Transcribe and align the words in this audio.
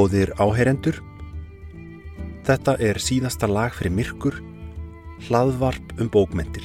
Góðir 0.00 0.30
áheyrendur, 0.40 0.96
þetta 2.46 2.72
er 2.80 2.96
síðasta 3.04 3.44
lag 3.50 3.74
fyrir 3.76 3.92
myrkur, 3.92 4.38
hlaðvarp 5.26 5.90
um 6.00 6.08
bókmentir. 6.08 6.64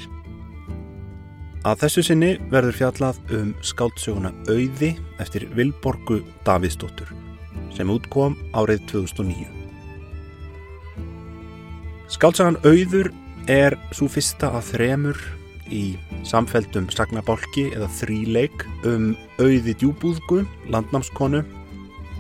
Að 1.67 1.81
þessu 1.81 2.03
sinni 2.08 2.30
verður 2.53 2.77
fjallað 2.77 3.20
um 3.35 3.49
skáldsöguna 3.59 4.31
Auði 4.48 4.94
eftir 5.20 5.49
Vilborgu 5.58 6.21
Davidsdóttur 6.48 7.11
sem 7.75 7.91
útkom 7.91 8.38
árið 8.55 8.85
2009. 8.94 9.49
Skáldsagan 12.16 12.61
Auður 12.63 13.11
er 13.52 13.75
svo 13.91 14.08
fyrsta 14.16 14.53
af 14.55 14.72
þremur 14.72 15.20
í 15.75 15.97
samfeldum 16.23 16.88
sagnabálki 16.94 17.67
eða 17.73 17.91
þríleik 17.99 18.63
um 18.88 19.11
Auði 19.41 19.75
djúbúðgu, 19.75 20.45
landnámskonu 20.72 21.44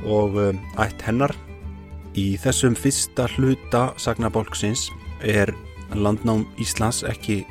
og 0.05 0.37
um, 0.39 0.61
ætt 0.81 1.01
hennar. 1.05 1.33
Í 2.15 2.37
þessum 2.39 2.77
fyrsta 2.79 3.27
hluta 3.35 3.89
sagnabálksins 3.99 4.87
er 5.25 5.51
landnám 5.93 6.45
Íslands 6.61 7.03
ekki 7.07 7.43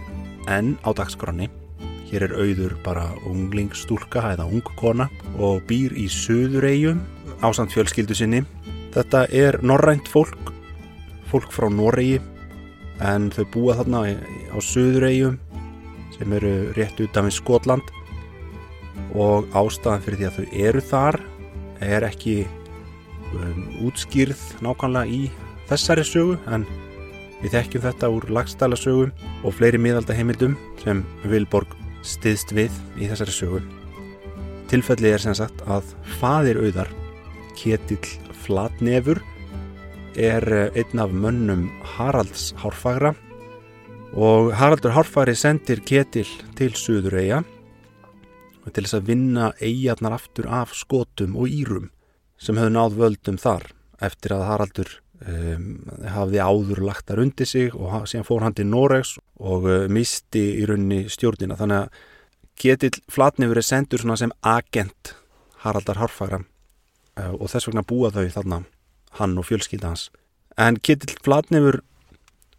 enn 0.51 0.75
á 0.87 0.91
dagskránni. 0.97 1.51
Hér 2.09 2.29
er 2.29 2.37
auður 2.39 2.77
bara 2.85 3.09
unglingsstúlka 3.29 4.23
eða 4.35 4.47
ungkona 4.49 5.09
og 5.43 5.65
býr 5.69 5.97
í 5.99 6.07
söðuregjum 6.09 7.03
ásand 7.45 7.75
fjölskyldu 7.75 8.17
sinni. 8.17 8.45
Þetta 8.95 9.27
er 9.35 9.59
norrænt 9.67 10.09
fólk, 10.09 10.53
fólk 11.29 11.51
frá 11.53 11.69
Noregi 11.73 12.21
en 13.03 13.31
þau 13.35 13.45
búa 13.53 13.77
þarna 13.81 14.05
á 14.55 14.59
söðuregjum 14.63 15.41
sem 16.15 16.33
eru 16.39 16.55
rétt 16.79 17.01
utan 17.03 17.27
við 17.27 17.39
Skotland 17.41 17.95
og 19.19 19.51
ástæðan 19.57 20.05
fyrir 20.05 20.21
því 20.21 20.29
að 20.29 20.37
þau 20.39 20.59
eru 20.69 20.83
þar 20.93 21.21
er 21.83 22.07
ekki 22.07 22.45
um, 23.35 23.65
útskýrð 23.89 24.41
nákvæmlega 24.65 25.11
í 25.11 25.23
þessari 25.71 26.05
sögu 26.07 26.37
en 26.53 26.67
við 27.43 27.57
þekkjum 27.57 27.85
þetta 27.85 28.11
úr 28.13 28.27
lagstæla 28.33 28.79
sögum 28.79 29.13
og 29.45 29.57
fleiri 29.57 29.81
miðaldaheimildum 29.81 30.57
sem 30.83 31.03
Vilborg 31.29 31.75
stiðst 32.05 32.53
við 32.57 32.73
í 33.01 33.09
þessari 33.11 33.35
sögu. 33.35 33.63
Tilfellið 34.71 35.17
er 35.17 35.23
sem 35.23 35.37
sagt 35.37 35.61
að 35.71 35.93
fadir 36.19 36.61
auðar, 36.63 36.89
Ketill 37.59 38.01
Flatnefur, 38.45 39.21
er 40.15 40.45
einn 40.75 41.01
af 41.03 41.13
mönnum 41.13 41.67
Haralds 41.97 42.53
Hárfagra 42.61 43.15
og 44.15 44.53
Haraldur 44.55 44.95
Hárfagri 44.95 45.35
sendir 45.35 45.83
Ketill 45.83 46.29
til 46.59 46.71
Suðureyja 46.79 47.43
til 48.73 48.85
þess 48.87 48.97
að 48.99 49.09
vinna 49.11 49.53
eigarnar 49.61 50.17
aftur 50.17 50.49
af 50.49 50.73
skotum 50.77 51.37
og 51.37 51.53
írum 51.53 51.91
sem 52.41 52.57
höfðu 52.59 52.75
náð 52.75 53.01
völdum 53.01 53.41
þar 53.41 53.69
eftir 54.05 54.35
að 54.37 54.47
Haraldur 54.49 54.91
um, 55.23 55.69
hafði 56.11 56.41
áður 56.43 56.83
lagt 56.89 57.09
þar 57.09 57.23
undir 57.25 57.49
sig 57.49 57.75
og 57.77 58.09
síðan 58.11 58.27
fór 58.27 58.45
hann 58.47 58.57
til 58.57 58.67
Noregs 58.69 59.15
og 59.41 59.69
uh, 59.69 59.77
misti 59.93 60.43
í 60.61 60.67
raunni 60.69 61.05
stjórnina. 61.13 61.59
Þannig 61.61 61.85
að 61.85 62.03
Ketill 62.61 63.01
Flatnefur 63.11 63.59
er 63.59 63.67
sendur 63.67 64.05
sem 64.05 64.35
agent 64.47 65.15
Haraldar 65.65 65.99
Hárfagra 66.03 66.43
uh, 66.43 67.33
og 67.35 67.49
þess 67.53 67.71
vegna 67.71 67.87
búa 67.87 68.13
þau 68.15 68.29
þarna 68.37 68.63
hann 69.21 69.37
og 69.39 69.49
fjölskylda 69.49 69.93
hans. 69.93 70.09
En 70.59 70.79
Ketill 70.79 71.19
Flatnefur 71.25 71.83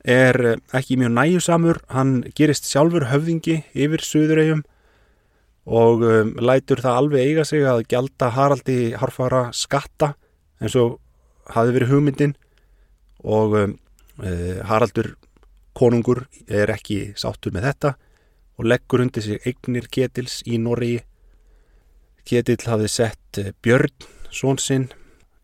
er 0.05 0.41
uh, 0.41 0.55
ekki 0.77 0.99
mjög 1.01 1.15
næjusamur 1.17 1.81
hann 1.93 2.21
gerist 2.37 2.69
sjálfur 2.69 3.09
höfðingi 3.11 3.63
yfir 3.73 4.03
Suðuregjum 4.05 4.65
og 5.65 6.03
um, 6.05 6.33
lætur 6.37 6.81
það 6.83 6.99
alveg 6.99 7.29
eiga 7.29 7.45
sig 7.47 7.65
að 7.65 7.85
gjalda 7.89 8.29
Haraldi 8.35 8.79
Harfara 9.01 9.47
skatta 9.53 10.13
eins 10.61 10.75
og 10.77 10.99
hafi 11.49 11.73
verið 11.73 11.93
hugmyndin. 11.93 12.35
Og 13.25 13.55
um, 13.57 13.77
uh, 14.21 14.61
Haraldur 14.69 15.15
konungur 15.75 16.25
er 16.47 16.71
ekki 16.71 17.15
sáttur 17.17 17.55
með 17.55 17.71
þetta 17.71 17.95
og 18.55 18.69
leggur 18.69 19.03
undir 19.03 19.25
sig 19.25 19.41
eignir 19.47 19.89
Ketils 19.91 20.39
í 20.47 20.59
Norri 20.61 20.99
Ketil 22.25 22.61
hafi 22.69 22.87
sett 22.89 23.41
uh, 23.41 23.51
Björn 23.65 23.91
svonsinn 24.29 24.87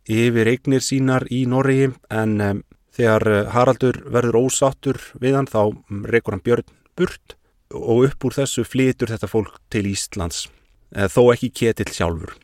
yfir 0.10 0.50
eignir 0.54 0.86
sínar 0.86 1.26
í 1.34 1.44
Norri 1.50 1.90
en 2.14 2.38
um, 2.46 2.64
þegar 2.94 3.28
uh, 3.28 3.44
Haraldur 3.56 4.04
verður 4.06 4.46
ósáttur 4.46 5.02
við 5.20 5.40
hann 5.40 5.50
þá 5.50 5.74
reykur 6.14 6.38
hann 6.38 6.46
Björn 6.46 6.74
burt 6.96 7.36
og 7.74 8.08
upp 8.08 8.26
úr 8.28 8.36
þessu 8.36 8.66
flytur 8.68 9.12
þetta 9.12 9.30
fólk 9.30 9.60
til 9.72 9.88
Íslands, 9.92 10.46
þó 10.92 11.32
ekki 11.34 11.52
Ketill 11.56 11.92
sjálfur. 11.94 12.36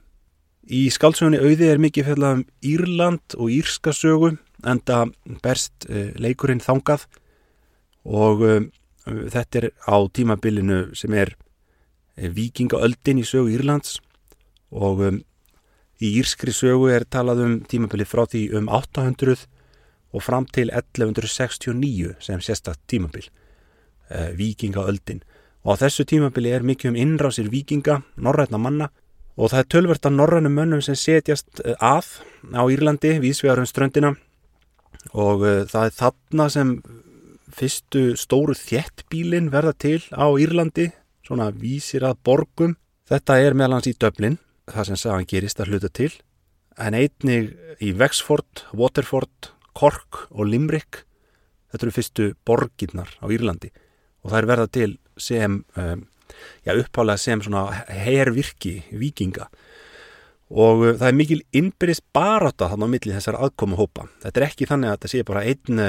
Í 0.68 0.88
skálsögunni 0.92 1.40
auði 1.40 1.70
er 1.72 1.80
mikið 1.80 2.10
fjallað 2.10 2.36
um 2.38 2.44
Írland 2.66 3.36
og 3.40 3.52
Írska 3.56 3.94
sögu, 3.96 4.34
enda 4.68 5.06
berst 5.44 5.88
leikurinn 6.20 6.64
þangað 6.64 7.06
og 8.08 8.44
um, 8.44 8.68
þetta 9.06 9.62
er 9.62 9.70
á 9.88 9.96
tímabilinu 10.12 10.80
sem 10.98 11.14
er 11.16 11.36
vikingaöldin 12.18 13.22
í 13.22 13.26
sögu 13.28 13.54
Írlands 13.56 14.00
og 14.72 15.04
í 16.04 16.12
Írskri 16.20 16.52
sögu 16.56 16.90
er 16.92 17.08
talað 17.08 17.44
um 17.46 17.60
tímabilið 17.64 18.12
frá 18.12 18.26
því 18.28 18.44
um 18.60 18.68
800 18.68 19.46
og 20.16 20.24
fram 20.24 20.48
til 20.52 20.72
1169 20.74 22.16
sem 22.24 22.44
sérsta 22.44 22.76
tímabil 22.90 23.30
uh, 24.12 24.29
vikingaöldin 24.38 25.23
og 25.68 25.75
á 25.75 25.81
þessu 25.84 26.06
tímabili 26.07 26.53
er 26.56 26.63
mikið 26.63 26.94
um 26.94 26.97
innrásir 27.01 27.50
vikinga, 27.51 28.00
norrætna 28.16 28.59
manna 28.62 28.88
og 29.38 29.51
það 29.51 29.59
er 29.59 29.68
tölvert 29.73 30.07
af 30.07 30.13
norrænum 30.16 30.56
mönnum 30.56 30.81
sem 30.81 30.95
setjast 30.95 31.59
að 31.78 32.07
á 32.56 32.63
Írlandi 32.72 33.18
vísvegarum 33.22 33.68
ströndina. 33.68 34.16
Og 35.13 35.44
uh, 35.44 35.66
það 35.69 35.90
er 35.90 35.97
þarna 35.97 36.47
sem 36.50 36.72
fyrstu 37.57 38.03
stóru 38.19 38.56
þjettbílin 38.57 39.51
verða 39.51 39.73
til 39.78 40.00
á 40.16 40.25
Írlandi 40.39 40.89
svona 41.28 41.51
vísir 41.51 42.06
að 42.07 42.22
borgum. 42.24 42.78
Þetta 43.07 43.38
er 43.44 43.56
meðal 43.57 43.78
hans 43.78 43.91
í 43.91 43.95
Dublin 44.00 44.39
það 44.68 44.89
sem 44.89 45.01
sagan 45.03 45.28
gerist 45.29 45.59
að 45.59 45.74
hluta 45.74 45.91
til. 45.91 46.13
En 46.78 46.95
einnig 46.95 47.53
í 47.84 47.91
Wexford, 47.97 48.63
Waterford, 48.72 49.51
Cork 49.78 50.28
og 50.31 50.47
Limerick. 50.47 51.03
Þetta 51.72 51.85
eru 51.85 51.95
fyrstu 51.95 52.29
borginnar 52.47 53.12
á 53.19 53.25
Írlandi 53.28 53.74
og 54.24 54.32
það 54.32 54.40
er 54.40 54.50
verða 54.52 54.68
til 54.78 54.92
sem 55.18 55.62
um, 55.78 56.04
já, 56.66 56.74
upphálega 56.74 57.22
sem 57.22 57.42
svona 57.44 57.66
hervirki 57.88 58.76
vikinga 58.92 59.48
og 60.48 60.84
uh, 60.84 60.92
það 61.00 61.08
er 61.10 61.18
mikil 61.22 61.42
innbyrðist 61.62 62.06
baráta 62.16 62.70
þannig 62.72 62.92
á 62.92 62.94
milli 62.96 63.16
þessar 63.18 63.40
aðkomu 63.40 63.80
hópa 63.80 64.08
þetta 64.26 64.42
er 64.42 64.48
ekki 64.50 64.70
þannig 64.70 64.92
að 64.92 64.98
þetta 64.98 65.14
sé 65.14 65.26
bara 65.28 65.48
einn 65.48 65.82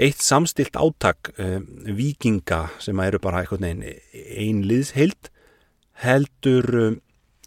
eitt 0.00 0.24
samstilt 0.24 0.78
áttak 0.80 1.32
um, 1.36 1.66
vikinga 1.98 2.64
sem 2.82 3.04
eru 3.04 3.20
bara 3.22 3.42
einhvern 3.42 3.66
veginn 3.66 3.86
einn 4.14 4.64
liðsheild 4.68 5.32
heldur 6.04 6.70
um, 6.86 7.00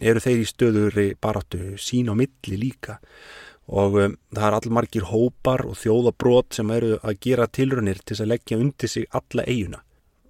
eru 0.04 0.22
þeir 0.22 0.42
í 0.42 0.50
stöður 0.50 1.00
baráttu 1.22 1.78
sín 1.82 2.12
á 2.12 2.14
milli 2.18 2.60
líka 2.60 3.00
og 3.68 3.98
um, 4.00 4.18
það 4.36 4.48
er 4.48 4.58
allmargir 4.60 5.08
hópar 5.08 5.64
og 5.68 5.78
þjóðabrót 5.80 6.58
sem 6.58 6.72
eru 6.76 6.98
að 7.02 7.20
gera 7.24 7.48
tilrunir 7.48 8.02
til 8.04 8.20
að 8.20 8.32
leggja 8.34 8.60
undir 8.60 8.92
sig 8.92 9.08
alla 9.16 9.46
eiguna 9.48 9.84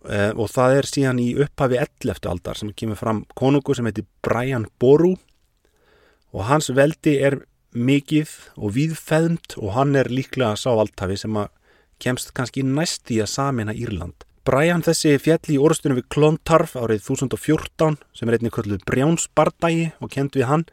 uh, 0.06 0.32
og 0.38 0.52
það 0.54 0.78
er 0.80 0.90
síðan 0.90 1.22
í 1.24 1.30
upphafi 1.42 1.80
11. 1.82 2.30
aldar 2.30 2.60
sem 2.60 2.74
kemur 2.78 3.00
fram 3.00 3.24
konungu 3.38 3.76
sem 3.76 3.90
heitir 3.90 4.06
Brian 4.26 4.68
Boru 4.80 5.16
og 6.34 6.46
hans 6.50 6.70
veldi 6.74 7.18
er 7.26 7.42
mikið 7.74 8.30
og 8.58 8.76
viðfæðmt 8.76 9.58
og 9.58 9.74
hann 9.78 9.98
er 9.98 10.12
líklega 10.14 10.58
sávaltafi 10.60 11.18
sem 11.18 11.38
að 11.40 11.50
kemst 12.04 12.34
kannski 12.38 12.64
næst 12.66 13.10
í 13.14 13.20
að 13.24 13.32
samina 13.34 13.74
Írland. 13.74 14.26
Brian 14.44 14.84
þessi 14.84 15.16
fjalli 15.24 15.56
í 15.56 15.62
orðstunum 15.62 16.02
við 16.02 16.10
Klontarf 16.12 16.76
árið 16.76 17.06
2014 17.08 17.96
sem 18.12 18.30
er 18.30 18.38
einnig 18.38 18.54
kvölduð 18.54 18.84
Brjánsbardagi 18.90 19.94
og 20.04 20.12
kent 20.12 20.36
við 20.36 20.50
hann 20.50 20.66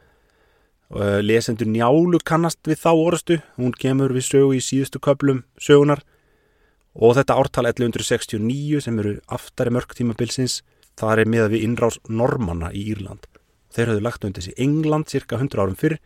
lesendur 1.23 1.69
njálu 1.71 2.19
kannast 2.25 2.59
við 2.67 2.81
þá 2.83 2.91
orðstu 2.91 3.37
hún 3.55 3.71
kemur 3.71 4.11
við 4.11 4.27
sögu 4.27 4.55
í 4.57 4.63
síðustu 4.63 4.99
köplum 4.99 5.43
sögunar 5.59 6.03
og 6.93 7.15
þetta 7.15 7.37
ártal 7.39 7.67
1169 7.69 8.81
sem 8.83 8.99
eru 8.99 9.15
aftari 9.31 9.71
mörg 9.71 9.95
tímabilsins 9.95 10.61
þar 10.99 11.23
er 11.23 11.31
miða 11.31 11.49
við 11.53 11.67
innrás 11.69 11.99
normanna 12.09 12.71
í 12.75 12.83
Írland. 12.91 13.23
Þeir 13.71 13.93
hafðu 13.93 14.03
lagt 14.03 14.25
undir 14.27 14.43
sig 14.43 14.57
England 14.59 15.07
cirka 15.07 15.39
100 15.39 15.63
árum 15.63 15.79
fyrr 15.79 15.97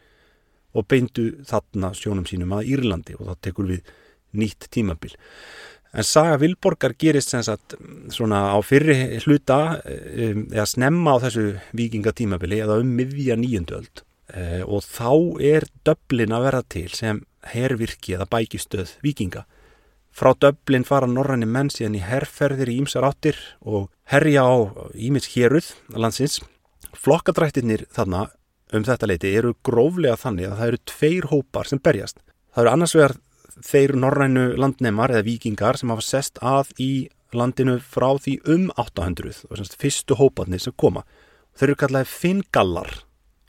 og 0.75 0.85
beindu 0.91 1.31
þarna 1.47 1.93
sjónum 1.97 2.27
sínum 2.29 2.53
að 2.53 2.69
Írlandi 2.75 3.17
og 3.17 3.31
þá 3.31 3.47
tekur 3.47 3.71
við 3.71 3.95
nýtt 4.37 4.69
tímabil. 4.69 5.15
En 5.95 6.03
Saga 6.03 6.37
Vilborgar 6.37 6.93
gerist 6.99 7.31
sem 7.31 7.41
sagt 7.41 7.77
svona 8.13 8.51
á 8.53 8.59
fyrri 8.61 9.17
hluta 9.23 9.79
eða 9.81 10.67
snemma 10.69 11.15
á 11.15 11.23
þessu 11.23 11.53
vikingatímabili 11.73 12.59
eða 12.61 12.81
um 12.83 12.91
miðja 12.99 13.39
nýjönduöld 13.39 14.03
Uh, 14.25 14.63
og 14.65 14.81
þá 14.81 15.11
er 15.45 15.67
döblin 15.85 16.33
að 16.33 16.47
vera 16.47 16.61
til 16.65 16.87
sem 16.97 17.19
hervirki 17.51 18.15
eða 18.17 18.25
bækistöð 18.31 18.95
vikinga. 19.05 19.43
Frá 20.15 20.31
döblin 20.33 20.87
fara 20.87 21.05
norræni 21.05 21.45
menn 21.45 21.69
síðan 21.69 21.99
í 21.99 22.01
herrferðir 22.01 22.71
í 22.71 22.79
ímsar 22.81 23.05
áttir 23.05 23.37
og 23.61 23.91
herja 24.09 24.47
á 24.47 24.55
ímis 24.95 25.29
héruð 25.35 25.73
landsins. 25.93 26.39
Flokkadrættirnir 26.95 27.85
þarna 27.93 28.29
um 28.73 28.85
þetta 28.87 29.11
leiti 29.11 29.33
eru 29.37 29.53
gróflega 29.65 30.17
þannig 30.17 30.49
að 30.49 30.57
það 30.57 30.71
eru 30.71 30.81
tveir 30.91 31.29
hópar 31.29 31.69
sem 31.69 31.81
berjast. 31.83 32.21
Það 32.55 32.63
eru 32.63 32.73
annars 32.73 32.95
vegar 32.97 33.17
þeir 33.63 33.95
norrænu 33.99 34.45
landnemar 34.59 35.13
eða 35.13 35.27
vikingar 35.27 35.77
sem 35.77 35.91
hafa 35.93 36.05
sest 36.07 36.41
að 36.41 36.71
í 36.81 36.91
landinu 37.35 37.77
frá 37.83 38.13
því 38.17 38.39
um 38.55 38.69
800 38.79 39.45
og 39.49 39.59
semst 39.59 39.77
fyrstu 39.77 40.17
hóparnir 40.17 40.63
sem 40.63 40.73
koma. 40.73 41.05
Þeir 41.55 41.69
eru 41.69 41.81
kallaði 41.83 42.09
fingallar 42.11 42.95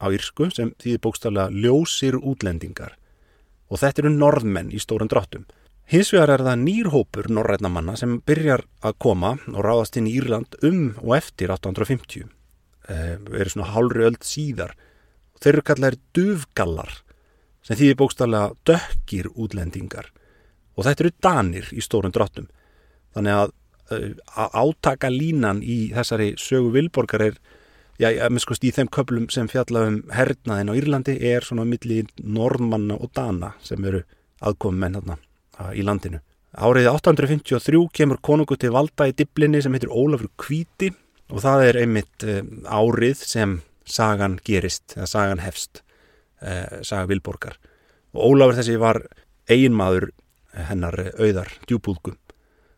á 0.00 0.06
írsku 0.12 0.48
sem 0.54 0.72
þýðir 0.82 1.02
bókstaflega 1.04 1.52
ljósir 1.64 2.18
útlendingar 2.18 2.96
og 3.70 3.80
þetta 3.82 4.04
eru 4.04 4.12
norðmenn 4.14 4.72
í 4.74 4.80
stóran 4.82 5.10
dráttum. 5.10 5.46
Hins 5.90 6.10
vegar 6.14 6.32
er 6.34 6.44
það 6.46 6.62
nýrhópur 6.64 7.28
norræna 7.30 7.70
manna 7.70 7.94
sem 7.98 8.18
byrjar 8.26 8.64
að 8.82 8.98
koma 9.02 9.36
og 9.52 9.60
ráðast 9.64 9.98
inn 9.98 10.08
í 10.10 10.16
Írland 10.18 10.58
um 10.66 10.94
og 11.02 11.16
eftir 11.18 11.52
850. 11.54 12.26
Eh, 12.88 13.16
eru 13.18 13.50
svona 13.50 13.72
hálfri 13.74 14.06
öll 14.06 14.18
síðar. 14.22 14.74
Þeir 15.42 15.52
eru 15.52 15.66
kallaðir 15.66 15.98
duvgallar 16.14 16.92
sem 17.66 17.78
þýðir 17.78 18.00
bókstaflega 18.02 18.54
dökkir 18.66 19.30
útlendingar 19.34 20.10
og 20.76 20.86
þetta 20.86 21.06
eru 21.06 21.14
danir 21.22 21.70
í 21.74 21.82
stóran 21.82 22.14
dráttum. 22.14 22.50
Þannig 23.14 23.40
að 23.42 23.54
að 23.86 24.56
átaka 24.58 25.10
línan 25.12 25.62
í 25.62 25.92
þessari 25.94 26.34
sögu 26.40 26.72
Vilborgar 26.74 27.22
er, 27.28 27.36
já, 28.00 28.10
ég 28.10 28.32
minnst 28.32 28.64
í 28.64 28.72
þeim 28.74 28.90
köplum 28.92 29.28
sem 29.32 29.48
fjalla 29.50 29.86
um 29.90 29.98
hernaðin 30.14 30.72
á 30.72 30.78
Írlandi 30.78 31.16
er 31.32 31.46
svona 31.46 31.66
millir 31.68 32.08
norðmanna 32.22 32.98
og 33.00 33.12
dana 33.16 33.54
sem 33.64 33.84
eru 33.84 34.02
aðkomum 34.40 34.82
menn 34.82 34.98
hérna 34.98 35.18
í 35.72 35.84
landinu. 35.86 36.20
Árið 36.56 36.90
853 36.92 37.82
kemur 37.92 38.20
konungu 38.24 38.56
til 38.56 38.72
valda 38.72 39.08
í 39.10 39.14
diblinni 39.16 39.62
sem 39.64 39.74
heitir 39.76 39.92
Ólafur 39.92 40.30
Kvíti 40.40 40.92
og 41.32 41.42
það 41.44 41.64
er 41.68 41.80
einmitt 41.82 42.24
árið 42.64 43.24
sem 43.24 43.58
sagan 43.86 44.38
gerist, 44.44 44.96
eða 44.96 45.08
sagan 45.10 45.42
hefst, 45.44 45.82
saga 46.82 47.06
Vilborgar. 47.10 47.58
Og 48.16 48.32
Ólafur 48.32 48.60
þessi 48.60 48.78
var 48.80 49.02
eiginmaður 49.50 50.10
hennar 50.70 50.96
auðar, 51.20 51.52
djúbúðgum 51.68 52.16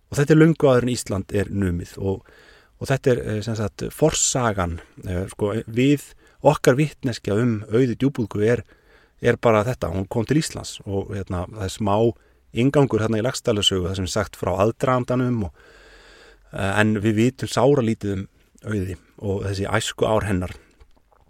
og 0.09 0.17
þetta 0.17 0.35
er 0.35 0.41
lungu 0.41 0.69
aður 0.69 0.87
en 0.87 0.93
Ísland 0.95 1.35
er 1.37 1.51
numið 1.53 1.95
og, 2.01 2.23
og 2.79 2.91
þetta 2.91 3.13
er 3.13 3.21
eh, 3.25 3.41
sem 3.45 3.57
sagt 3.59 3.87
forsagan 3.95 4.79
eh, 5.07 5.27
sko, 5.33 5.53
við 5.67 6.13
okkar 6.47 6.79
vittneskja 6.79 7.37
um 7.39 7.59
auði 7.73 7.97
djúbúðgu 7.99 8.45
er, 8.47 8.65
er 9.21 9.39
bara 9.43 9.65
þetta, 9.67 9.91
hún 9.95 10.07
kom 10.11 10.27
til 10.29 10.39
Íslands 10.41 10.79
og 10.87 11.13
hérna, 11.17 11.47
það 11.51 11.67
er 11.67 11.75
smá 11.75 11.95
ingangur 12.59 13.03
hérna 13.05 13.21
í 13.21 13.27
lagstælusögu 13.27 13.89
það 13.89 13.99
sem 13.99 14.09
er 14.09 14.15
sagt 14.15 14.39
frá 14.41 14.55
aðdraðandanum 14.55 15.45
eh, 15.49 16.73
en 16.73 16.97
við 17.03 17.23
vitum 17.23 17.53
sára 17.53 17.85
lítið 17.85 18.17
um 18.17 18.27
auði 18.69 18.99
og 19.19 19.45
þessi 19.47 19.69
æsku 19.71 20.07
ár 20.07 20.27
hennar 20.27 20.55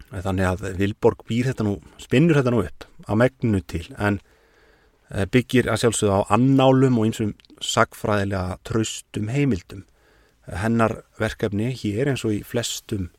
þannig 0.08 0.46
að 0.48 0.62
Vilborg 0.78 1.26
býr 1.28 1.50
þetta 1.50 1.66
nú 1.66 1.74
spinnur 2.00 2.38
þetta 2.38 2.52
nú 2.54 2.62
upp 2.64 2.86
á 3.04 3.12
megnu 3.20 3.60
til 3.68 3.84
en 4.00 4.22
byggir 5.32 5.68
að 5.68 5.82
sjálfsögða 5.82 6.20
á 6.24 6.30
annálum 6.36 6.96
og 7.00 7.08
einsum 7.08 7.34
sagfræðilega 7.64 8.58
traustum 8.66 9.30
heimildum. 9.32 9.84
Hennar 10.48 11.02
verkefni 11.20 11.72
hér 11.76 12.12
eins 12.12 12.24
og 12.24 12.32
í 12.32 12.42
flestum 12.46 13.10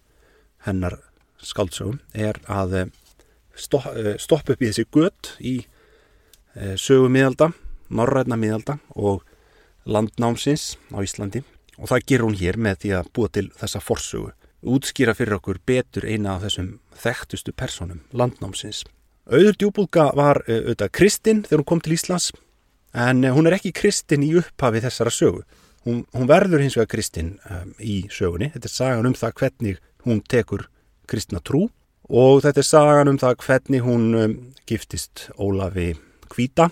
hennar 0.65 0.97
skaldsögum 1.43 1.99
er 2.13 2.39
að 2.51 2.75
eh, 2.79 2.87
eh, 2.89 4.15
stoppa 4.19 4.55
upp 4.55 4.63
í 4.63 4.69
þessi 4.69 4.87
gött 4.91 5.33
í 5.39 5.55
eh, 6.55 6.75
sögu 6.75 7.09
miðalda, 7.11 7.51
norræna 7.89 8.37
miðalda 8.39 8.79
og 8.95 9.23
landnámsins 9.85 10.75
á 10.91 10.99
Íslandi 11.05 11.43
og 11.79 11.91
það 11.91 12.05
ger 12.11 12.25
hún 12.25 12.37
hér 12.39 12.59
með 12.59 12.83
því 12.83 12.93
að 12.97 13.11
búa 13.15 13.31
til 13.31 13.47
þessa 13.55 13.81
forsögu. 13.83 14.33
Útskýra 14.59 15.15
fyrir 15.15 15.37
okkur 15.37 15.61
betur 15.65 16.03
eina 16.03 16.35
af 16.35 16.43
þessum 16.43 16.73
þekktustu 16.99 17.53
personum 17.55 18.01
landnámsins. 18.11 18.83
Auður 19.29 19.55
djúbúlga 19.55 20.09
var 20.17 20.41
auðvitað 20.49 20.91
Kristinn 20.97 21.43
þegar 21.45 21.61
hún 21.61 21.69
kom 21.71 21.83
til 21.85 21.95
Íslands 21.95 22.33
en 22.93 23.23
hún 23.23 23.47
er 23.47 23.55
ekki 23.59 23.71
kristin 23.75 24.25
í 24.25 24.33
upphafi 24.39 24.81
þessara 24.83 25.13
sögu. 25.13 25.43
Hún, 25.85 26.03
hún 26.13 26.27
verður 26.27 26.63
hins 26.63 26.75
vegar 26.75 26.91
kristin 26.91 27.37
um, 27.49 27.71
í 27.79 28.01
sögunni. 28.11 28.51
Þetta 28.53 28.67
er 28.67 28.73
sagan 28.73 29.09
um 29.09 29.15
það 29.17 29.35
hvernig 29.39 29.81
hún 30.05 30.21
tekur 30.27 30.67
kristna 31.09 31.41
trú 31.43 31.67
og 32.09 32.41
þetta 32.43 32.61
er 32.61 32.67
sagan 32.67 33.11
um 33.11 33.19
það 33.21 33.37
hvernig 33.45 33.85
hún 33.85 34.07
um, 34.17 34.37
giftist 34.69 35.29
Ólafi 35.37 35.93
Kvíta 36.29 36.69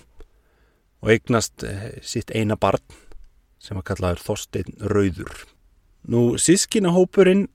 og 1.02 1.12
eignast 1.14 1.64
uh, 1.66 1.90
sitt 2.02 2.34
eina 2.34 2.58
barn 2.58 2.82
sem 3.62 3.78
að 3.78 3.88
kallaður 3.90 4.24
Þorstein 4.26 4.76
Rauður. 4.92 5.32
Nú 6.08 6.36
sískinahópurinn 6.40 7.48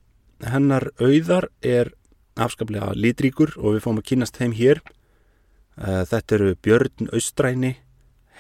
hennar 0.44 0.89
auðar 1.00 1.47
er 1.63 1.94
afskaplega 2.39 2.91
litríkur 2.97 3.53
og 3.59 3.77
við 3.77 3.85
fórum 3.85 4.01
að 4.01 4.09
kynast 4.09 4.39
þeim 4.39 4.57
hér. 4.57 4.83
Uh, 5.77 6.03
þetta 6.09 6.38
eru 6.38 6.55
Björn 6.65 7.13
Austræni 7.13 7.75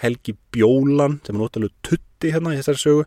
Helgi 0.01 0.35
Bjólan 0.53 1.19
sem 1.23 1.35
er 1.35 1.41
notalega 1.41 1.73
tutti 1.85 2.31
hérna 2.33 2.53
í 2.53 2.59
þessari 2.59 2.81
sögu. 2.81 3.05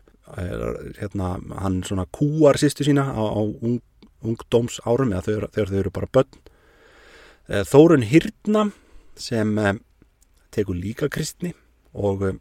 Hérna, 0.97 1.35
hann 1.61 1.81
svona 1.87 2.07
kúar 2.11 2.59
sýstu 2.59 2.85
sína 2.87 3.05
á, 3.15 3.23
á 3.23 3.41
ung, 3.41 3.79
ungdóms 4.23 4.81
árum 4.87 5.13
eða 5.13 5.25
þegar, 5.27 5.47
þegar 5.55 5.71
þau 5.71 5.79
eru 5.81 5.93
bara 5.95 6.11
börn. 6.17 6.41
Eh, 7.47 7.63
Þórun 7.67 8.03
Hyrna 8.07 8.65
sem 9.17 9.53
eh, 9.61 9.77
tekur 10.51 10.75
líka 10.75 11.07
kristni 11.11 11.53
og 11.95 12.25
eh, 12.27 12.39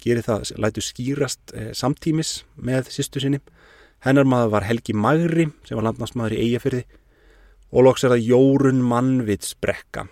gerir 0.00 0.24
það, 0.24 0.54
lætu 0.62 0.84
skýrast 0.84 1.52
samtímis 1.76 2.44
með 2.56 2.92
sýstu 2.94 3.20
sinni. 3.22 3.42
Hennar 4.06 4.24
maður 4.24 4.54
var 4.54 4.68
Helgi 4.68 4.94
Magri 4.96 5.50
sem 5.68 5.76
var 5.76 5.90
landnámsmaður 5.90 6.38
í 6.38 6.44
Eyjafyrði 6.46 6.84
og 7.70 7.84
loks 7.84 8.06
er 8.06 8.14
það 8.14 8.30
Jórun 8.30 8.80
Mannvits 8.80 9.52
Brekka 9.60 10.06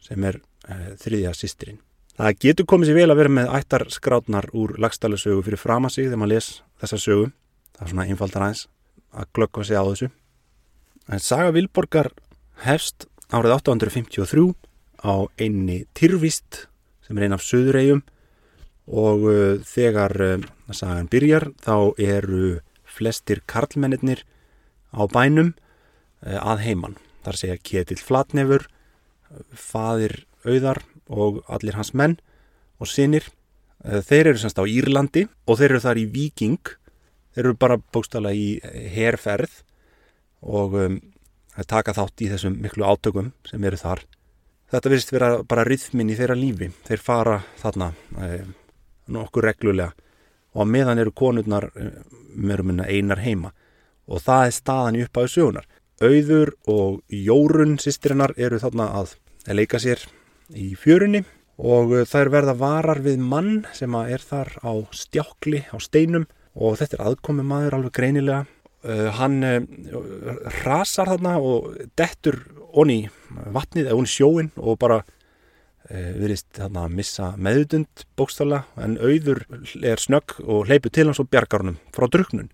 sem 0.00 0.24
er 0.24 0.40
þriðja 1.02 1.34
sýstirinn 1.36 1.82
Það 2.16 2.38
getur 2.40 2.64
komið 2.64 2.88
sér 2.88 2.96
vel 2.96 3.12
að 3.12 3.18
vera 3.20 3.32
með 3.36 3.50
ættarskrátnar 3.58 4.46
úr 4.56 4.70
lagstælusögu 4.80 5.42
fyrir 5.44 5.60
fram 5.60 5.84
að 5.84 5.92
sig 5.98 6.06
þegar 6.06 6.20
maður 6.22 6.32
les 6.32 6.46
þessa 6.80 6.98
sögu. 7.02 7.26
Það 7.76 7.82
er 7.84 7.90
svona 7.92 8.06
einfaldar 8.06 8.44
aðeins 8.46 8.62
að 9.12 9.26
glöggva 9.36 9.64
sig 9.68 9.76
á 9.76 9.84
þessu. 9.84 10.08
En 11.12 11.20
Saga 11.20 11.52
Vilborgar 11.52 12.08
hefst 12.64 13.04
árið 13.28 13.56
853 13.58 14.46
á 15.04 15.14
einni 15.36 15.78
Tyrvist 15.92 16.62
sem 17.04 17.20
er 17.20 17.26
einn 17.26 17.36
af 17.36 17.44
söðuregjum 17.44 18.00
og 18.86 19.28
uh, 19.28 19.60
þegar 19.68 20.16
uh, 20.16 20.48
sagan 20.72 21.12
byrjar 21.12 21.50
þá 21.60 21.76
eru 22.00 22.56
flestir 22.96 23.44
karlmennir 23.44 24.24
á 24.96 25.04
bænum 25.04 25.52
uh, 26.24 26.40
að 26.40 26.64
heiman. 26.64 26.96
Það 27.26 27.44
er 27.44 27.56
að 27.58 27.64
Ketill 27.66 28.00
Flatnefur, 28.00 28.68
fadir 29.52 30.22
auðar 30.46 30.80
og 31.08 31.42
allir 31.52 31.76
hans 31.78 31.92
menn 31.94 32.18
og 32.80 32.90
sinir. 32.90 33.28
Eh, 33.84 34.02
þeir 34.02 34.32
eru 34.32 34.42
semst 34.42 34.58
á 34.58 34.64
Írlandi 34.64 35.26
og 35.46 35.60
þeir 35.60 35.70
eru 35.76 35.84
þar 35.84 36.00
í 36.02 36.06
Viking. 36.12 36.72
Þeir 37.36 37.44
eru 37.44 37.58
bara 37.60 37.78
bókstala 37.78 38.32
í 38.32 38.56
herrferð 38.94 39.62
og 40.46 40.76
um, 40.80 41.00
taka 41.68 41.92
þátt 41.96 42.22
í 42.24 42.30
þessum 42.30 42.56
miklu 42.62 42.86
átökum 42.86 43.32
sem 43.48 43.64
eru 43.64 43.76
þar. 43.80 44.04
Þetta 44.72 44.90
virðist 44.90 45.12
vera 45.12 45.30
bara 45.46 45.64
rithmin 45.66 46.10
í 46.10 46.16
þeirra 46.18 46.36
lífi. 46.38 46.70
Þeir 46.88 47.02
fara 47.02 47.36
þarna 47.60 47.92
eh, 48.24 48.46
nokkur 49.12 49.46
reglulega 49.46 49.92
og 50.56 50.68
meðan 50.70 50.98
eru 51.02 51.12
konurnar 51.14 51.68
eh, 51.76 51.92
mörgumina 52.36 52.88
einar 52.88 53.22
heima 53.22 53.52
og 54.06 54.22
það 54.22 54.48
er 54.48 54.56
staðan 54.56 54.98
í 54.98 55.04
uppáðu 55.06 55.32
sögunar. 55.34 55.68
Auður 56.02 56.52
og 56.68 57.00
Jórun 57.08 57.78
sýstirinnar 57.80 58.34
eru 58.36 58.58
þarna 58.60 58.90
að 59.00 59.16
leika 59.56 59.80
sér 59.80 60.02
í 60.54 60.74
fjörunni 60.78 61.22
og 61.56 61.94
það 62.04 62.20
er 62.20 62.30
verða 62.34 62.54
varar 62.60 63.00
við 63.04 63.22
mann 63.22 63.64
sem 63.74 63.94
er 63.96 64.22
þar 64.22 64.52
á 64.60 64.72
stjákli, 64.92 65.64
á 65.72 65.76
steinum 65.80 66.26
og 66.56 66.78
þetta 66.80 66.98
er 66.98 67.04
aðkomi 67.10 67.44
maður 67.46 67.78
alveg 67.78 67.96
greinilega. 67.96 68.44
Uh, 68.86 69.08
hann 69.18 69.40
uh, 69.42 69.60
rasar 70.62 71.10
þarna 71.10 71.36
og 71.42 71.72
dettur 71.98 72.42
onni 72.76 73.06
vatnið 73.54 73.88
eða 73.88 73.98
onni 73.98 74.12
sjóin 74.12 74.50
og 74.56 74.80
bara 74.82 75.02
virðist 75.86 76.48
þarna 76.56 76.82
að 76.88 76.94
missa 76.98 77.26
meðutund 77.38 78.00
bókstala 78.18 78.64
en 78.82 78.96
auður 78.98 79.44
er 79.86 80.00
snögg 80.02 80.32
og 80.42 80.66
leipur 80.66 80.90
til 80.90 81.04
hans 81.06 81.20
og 81.22 81.28
bjargar 81.30 81.62
honum 81.62 81.76
frá 81.94 82.08
druknun. 82.10 82.48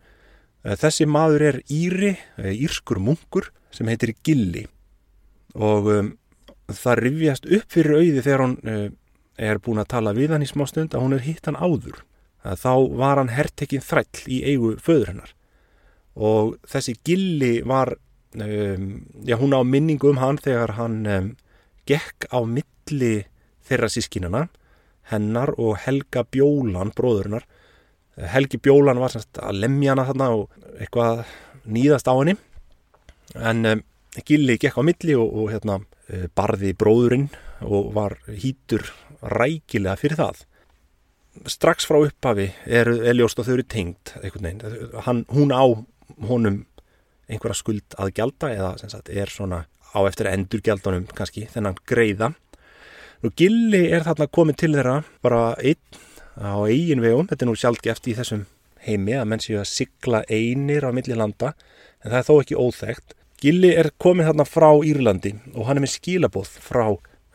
Þessi 0.61 1.07
maður 1.09 1.47
er 1.47 1.59
Íri, 1.73 2.11
írskur 2.37 3.01
munkur 3.01 3.49
sem 3.73 3.89
heitir 3.89 4.13
Gilli 4.21 4.67
og 5.57 5.89
um, 5.89 6.13
það 6.71 7.01
rivjast 7.03 7.47
upp 7.49 7.75
fyrir 7.75 7.99
auði 7.99 8.23
þegar 8.23 8.45
hún 8.45 8.57
uh, 8.69 8.89
er 9.43 9.61
búin 9.63 9.83
að 9.83 9.93
tala 9.95 10.15
við 10.17 10.35
hann 10.35 10.45
í 10.45 10.51
smá 10.51 10.67
stund 10.69 10.95
að 10.95 11.05
hún 11.07 11.17
er 11.17 11.25
hitt 11.27 11.47
hann 11.49 11.59
áður. 11.59 12.03
Að 12.43 12.59
þá 12.63 12.73
var 12.99 13.21
hann 13.21 13.33
herrtekinn 13.33 13.85
þræll 13.87 14.27
í 14.27 14.43
eigu 14.51 14.75
föður 14.83 15.13
hennar 15.13 15.35
og 16.13 16.57
þessi 16.69 16.93
gilli 17.07 17.63
var, 17.65 17.95
um, 18.37 18.89
já 19.25 19.37
hún 19.41 19.55
á 19.57 19.65
minningu 19.65 20.11
um 20.11 20.21
hann 20.21 20.37
þegar 20.37 20.75
hann 20.77 20.99
um, 21.07 21.31
gekk 21.89 22.29
á 22.29 22.45
milli 22.45 23.25
þeirra 23.65 23.89
sískinana, 23.89 24.43
hennar 25.09 25.55
og 25.57 25.79
Helga 25.83 26.25
Bjólan, 26.29 26.93
bróðurinnar. 26.95 27.47
Helgi 28.17 28.61
Bjólan 28.61 29.01
var 29.01 29.15
semst 29.15 29.41
að 29.41 29.63
lemja 29.63 29.95
hana 29.95 30.05
þarna 30.11 30.29
og 30.37 30.51
eitthvað 30.77 31.25
nýðast 31.65 32.11
á 32.11 32.15
henni 32.19 32.37
en 33.33 33.67
um, 33.67 33.83
Gilli 34.29 34.59
gekk 34.61 34.77
á 34.77 34.83
milli 34.85 35.15
og, 35.17 35.31
og 35.33 35.49
hérna, 35.55 35.79
barði 36.37 36.73
bróðurinn 36.79 37.29
og 37.63 37.93
var 37.97 38.19
hýtur 38.27 38.85
rækilega 39.23 39.97
fyrir 40.01 40.19
það. 40.21 40.43
Strax 41.49 41.87
frá 41.89 41.99
upphafi 42.03 42.51
er, 42.67 42.91
er 42.91 43.17
ljóst 43.17 43.41
að 43.41 43.49
þau 43.49 43.55
eru 43.55 43.65
tengt 43.65 44.13
Hann, 45.07 45.25
hún 45.33 45.55
á 45.55 45.65
honum 46.29 46.59
einhverja 47.31 47.57
skuld 47.57 47.97
að 47.97 48.13
gjalda 48.19 48.51
eða 48.53 48.73
sagt, 48.83 49.09
er 49.09 49.33
svona 49.33 49.65
á 49.93 50.01
eftir 50.05 50.29
endurgjaldunum 50.29 51.07
kannski 51.17 51.47
þennan 51.53 51.79
greiða. 51.89 52.33
Og 53.23 53.33
Gilli 53.39 53.87
er 53.95 54.05
þarna 54.05 54.29
komið 54.29 54.59
til 54.61 54.73
þeirra 54.75 54.97
bara 55.25 55.43
einn 55.63 56.01
á 56.37 56.59
eigin 56.67 57.05
vegum. 57.05 57.29
Þetta 57.31 57.47
er 57.47 57.51
nú 57.51 57.57
sjálfgeft 57.57 58.09
í 58.11 58.17
þessum 58.19 58.45
heimi 58.83 59.15
að 59.17 59.29
menn 59.31 59.43
séu 59.43 59.61
að 59.63 59.71
sigla 59.71 60.23
einir 60.29 60.85
á 60.85 60.91
milli 60.95 61.17
landa 61.17 61.53
en 62.03 62.11
það 62.11 62.19
er 62.19 62.29
þó 62.29 62.35
ekki 62.41 62.59
óþægt 62.59 63.15
Gilli 63.43 63.73
er 63.75 63.89
komið 63.99 64.29
þarna 64.29 64.45
frá 64.47 64.69
Írlandi 64.87 65.33
og 65.57 65.65
hann 65.67 65.81
er 65.81 65.83
með 65.83 65.97
skilabóð 65.97 66.51
frá 66.63 66.85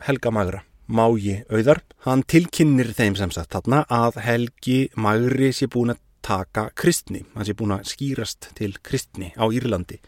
Helga 0.06 0.30
Magra 0.32 0.62
Mági 0.88 1.34
Auðar. 1.52 1.82
Hann 2.06 2.22
tilkinnir 2.24 2.94
þeim 2.96 3.18
sem 3.18 3.32
sagt 3.34 3.52
þarna 3.52 3.82
að 3.92 4.16
Helgi 4.24 4.78
Magri 4.96 5.50
sé 5.52 5.68
búin 5.68 5.92
að 5.92 6.00
taka 6.24 6.70
kristni. 6.72 7.26
Hann 7.34 7.44
sé 7.44 7.52
búin 7.52 7.74
að 7.76 7.90
skýrast 7.90 8.48
til 8.56 8.70
kristni 8.80 9.34
á 9.36 9.44
Írlandi. 9.52 9.98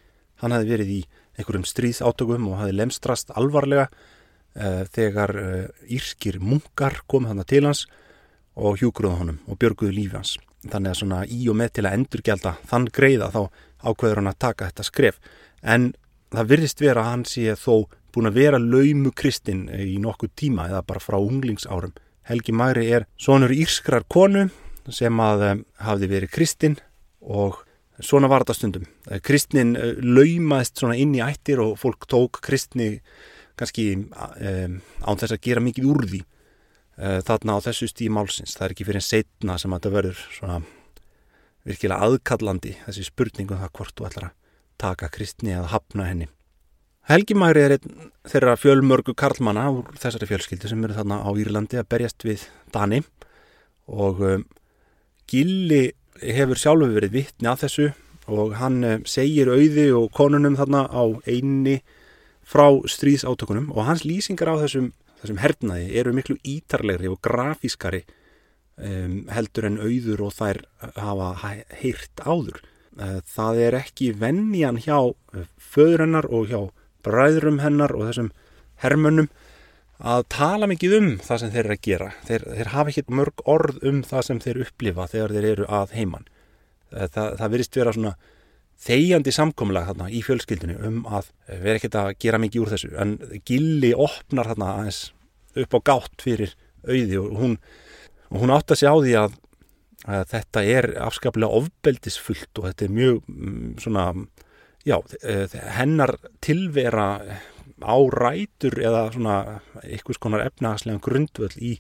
Hann 0.41 0.57
hafi 0.57 0.71
verið 0.73 0.95
í 0.95 1.01
einhverjum 1.37 1.69
stríðsátökum 1.69 2.49
og 2.49 2.63
hafi 2.63 2.79
lemstrast 2.79 3.35
alvarlega 3.37 3.91
uh, 3.91 4.87
þegar 4.97 5.37
uh, 5.37 5.67
írskir 5.85 6.41
munkar 6.41 7.03
kom 7.13 7.29
hann 7.29 7.45
til 7.45 7.67
hans 7.69 7.85
og 8.57 8.81
hjúgruða 8.81 9.21
honum 9.21 9.45
og 9.53 9.61
björguðu 9.61 9.93
lífi 9.99 10.17
hans. 10.17 10.39
Þannig 10.65 10.95
að 10.95 10.99
svona 11.03 11.21
í 11.29 11.45
og 11.53 11.61
með 11.61 11.77
til 11.77 11.85
að 11.85 12.01
endurgelda 12.01 12.57
þann 12.73 12.89
greiða 12.89 13.29
þá 13.37 13.43
ákveður 13.85 14.23
hann 14.23 14.33
að 14.33 14.43
taka 14.49 14.73
þetta 14.73 14.89
skref. 14.89 15.21
En 15.63 15.93
það 16.35 16.53
virðist 16.55 16.83
vera 16.83 17.05
að 17.05 17.11
hann 17.11 17.25
sé 17.29 17.57
þó 17.59 17.87
búin 18.15 18.31
að 18.31 18.39
vera 18.41 18.59
laumu 18.59 19.13
kristinn 19.15 19.67
í 19.71 19.99
nokkuð 20.03 20.33
tíma 20.39 20.69
eða 20.71 20.85
bara 20.87 21.03
frá 21.03 21.19
unglingsárum. 21.21 21.95
Helgi 22.31 22.55
Magri 22.55 22.87
er 22.95 23.07
sonur 23.19 23.53
írskrar 23.55 24.07
konu 24.11 24.49
sem 24.91 25.23
að 25.23 25.45
um, 25.49 25.65
hafði 25.83 26.09
verið 26.11 26.33
kristinn 26.35 26.79
og 27.21 27.61
svona 28.01 28.31
var 28.31 28.45
þetta 28.45 28.57
stundum. 28.57 28.89
Eh, 29.11 29.21
kristnin 29.23 29.75
laumaðist 30.01 30.81
svona 30.81 30.97
inn 30.99 31.15
í 31.15 31.23
ættir 31.25 31.61
og 31.63 31.77
fólk 31.79 32.09
tók 32.11 32.41
kristni 32.45 32.99
kannski 33.61 33.93
um, 33.99 34.81
án 35.05 35.21
þess 35.21 35.37
að 35.37 35.43
gera 35.45 35.63
mikið 35.63 35.89
úr 35.91 36.07
því 36.09 36.23
uh, 36.25 37.21
þarna 37.27 37.59
á 37.61 37.65
þessu 37.69 37.91
stíð 37.91 38.15
málsins. 38.17 38.57
Það 38.57 38.67
er 38.67 38.77
ekki 38.77 38.89
fyrir 38.89 39.03
en 39.03 39.09
setna 39.11 39.59
sem 39.61 39.75
að 39.75 39.83
þetta 39.83 39.97
verður 39.99 40.23
svona 40.39 40.61
virkilega 41.69 42.09
aðkallandi 42.09 42.77
þessi 42.87 43.07
spurningum 43.11 43.61
það 43.61 43.75
hvort 43.77 43.99
þú 43.99 44.09
ætlar 44.09 44.31
að 44.31 44.40
taka 44.81 45.11
kristni 45.13 45.55
eða 45.55 45.71
hafna 45.75 46.09
henni. 46.09 46.29
Helgi 47.11 47.35
Magri 47.35 47.63
er 47.65 47.75
einn 47.75 48.11
þeirra 48.29 48.55
fjölmörgu 48.61 49.17
karlmanna 49.19 49.65
úr 49.73 49.89
þessari 49.99 50.29
fjölskyldu 50.31 50.69
sem 50.71 50.85
eru 50.87 50.95
þarna 50.95 51.23
á 51.27 51.31
Írlandi 51.33 51.81
að 51.81 51.89
berjast 51.91 52.27
við 52.27 52.45
Dani 52.71 53.01
og 53.91 54.21
um, 54.23 54.45
Gilli 55.31 55.89
hefur 56.21 56.61
sjálfur 56.61 56.93
verið 56.95 57.17
vittni 57.17 57.51
að 57.51 57.65
þessu 57.65 57.89
og 58.31 58.55
hann 58.61 58.79
um, 58.87 59.05
segir 59.09 59.51
auði 59.51 59.89
og 59.97 60.11
konunum 60.15 60.59
þarna 60.61 60.85
á 60.87 61.03
einni 61.25 61.81
frá 62.47 62.69
stríðsátökunum 62.87 63.73
og 63.75 63.87
hans 63.89 64.05
lýsingar 64.07 64.53
á 64.55 64.63
þessum, 64.63 64.93
þessum 65.23 65.43
hernaði 65.43 65.91
eru 66.03 66.15
miklu 66.15 66.39
ítarlegri 66.47 67.11
og 67.11 67.19
grafískari 67.27 68.05
um, 68.77 69.25
heldur 69.35 69.67
en 69.71 69.81
auður 69.83 70.29
og 70.29 70.37
þær 70.37 70.63
hafa 70.95 71.57
heyrt 71.81 72.23
áður. 72.23 72.61
Uh, 73.01 73.21
það 73.25 73.63
er 73.65 73.79
ekki 73.81 74.11
vennjan 74.21 74.81
hjá 74.85 74.99
uh, 75.01 75.45
föðurinnar 75.57 76.29
og 76.29 76.51
hjá 76.51 76.61
bræðrum 77.07 77.63
hennar 77.63 77.95
og 77.97 78.11
þessum 78.11 78.33
hermönnum 78.83 79.31
að 80.01 80.27
tala 80.33 80.69
mikið 80.69 80.97
um 80.97 81.09
það 81.21 81.43
sem 81.43 81.53
þeir 81.55 81.63
eru 81.65 81.77
að 81.77 81.87
gera. 81.87 82.11
Þeir, 82.29 82.45
þeir 82.57 82.73
hafa 82.75 82.93
ekki 82.93 83.17
mörg 83.21 83.43
orð 83.49 83.81
um 83.91 84.03
það 84.07 84.27
sem 84.27 84.43
þeir 84.45 84.61
upplifa 84.65 85.09
þegar 85.13 85.35
þeir 85.37 85.49
eru 85.51 85.67
að 85.81 85.97
heiman. 85.97 86.29
Eh, 86.95 87.09
það, 87.13 87.35
það 87.41 87.55
virist 87.55 87.79
vera 87.81 87.95
svona 87.97 88.15
þegjandi 88.81 89.35
samkomlega 89.37 89.91
þarna 89.91 90.09
í 90.09 90.23
fjölskyldinu 90.25 90.79
um 90.89 91.03
að 91.05 91.29
vera 91.51 91.77
ekkert 91.77 91.99
að 92.01 92.15
gera 92.25 92.41
mikið 92.41 92.65
úr 92.65 92.73
þessu. 92.75 92.93
En 92.97 93.15
Gilli 93.49 93.93
opnar 93.93 94.49
þarna 94.53 94.73
aðeins 94.79 95.03
upp 95.61 95.77
á 95.77 95.79
gátt 95.91 96.25
fyrir 96.25 96.57
auði 96.89 97.21
og 97.21 97.37
hún, 97.37 97.57
og 98.31 98.45
hún 98.45 98.55
átt 98.55 98.73
að 98.73 98.81
segja 98.81 98.95
á 98.97 98.99
því 99.05 99.17
að 99.21 99.40
þetta 100.31 100.63
er 100.67 100.91
afskaplega 101.05 101.61
ofbeldisfullt 101.61 102.61
og 102.61 102.69
þetta 102.69 102.87
er 102.87 102.95
mjög 102.97 103.23
mm, 103.29 103.73
svona 103.83 104.07
já, 104.85 104.99
eh, 105.23 105.49
hennar 105.77 106.17
tilvera 106.41 107.09
á 107.81 107.97
rætur 108.13 108.77
eða 108.81 109.09
svona 109.15 109.37
einhvers 109.83 110.21
konar 110.21 110.45
efnahagslega 110.45 111.01
grundvöld 111.01 111.57
í 111.57 111.79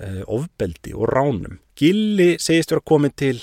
uh, 0.00 0.22
ofbeldi 0.24 0.94
og 0.96 1.10
ránum. 1.12 1.58
Gilli 1.76 2.38
segist 2.40 2.72
vera 2.72 2.84
komið 2.84 3.16
til 3.20 3.40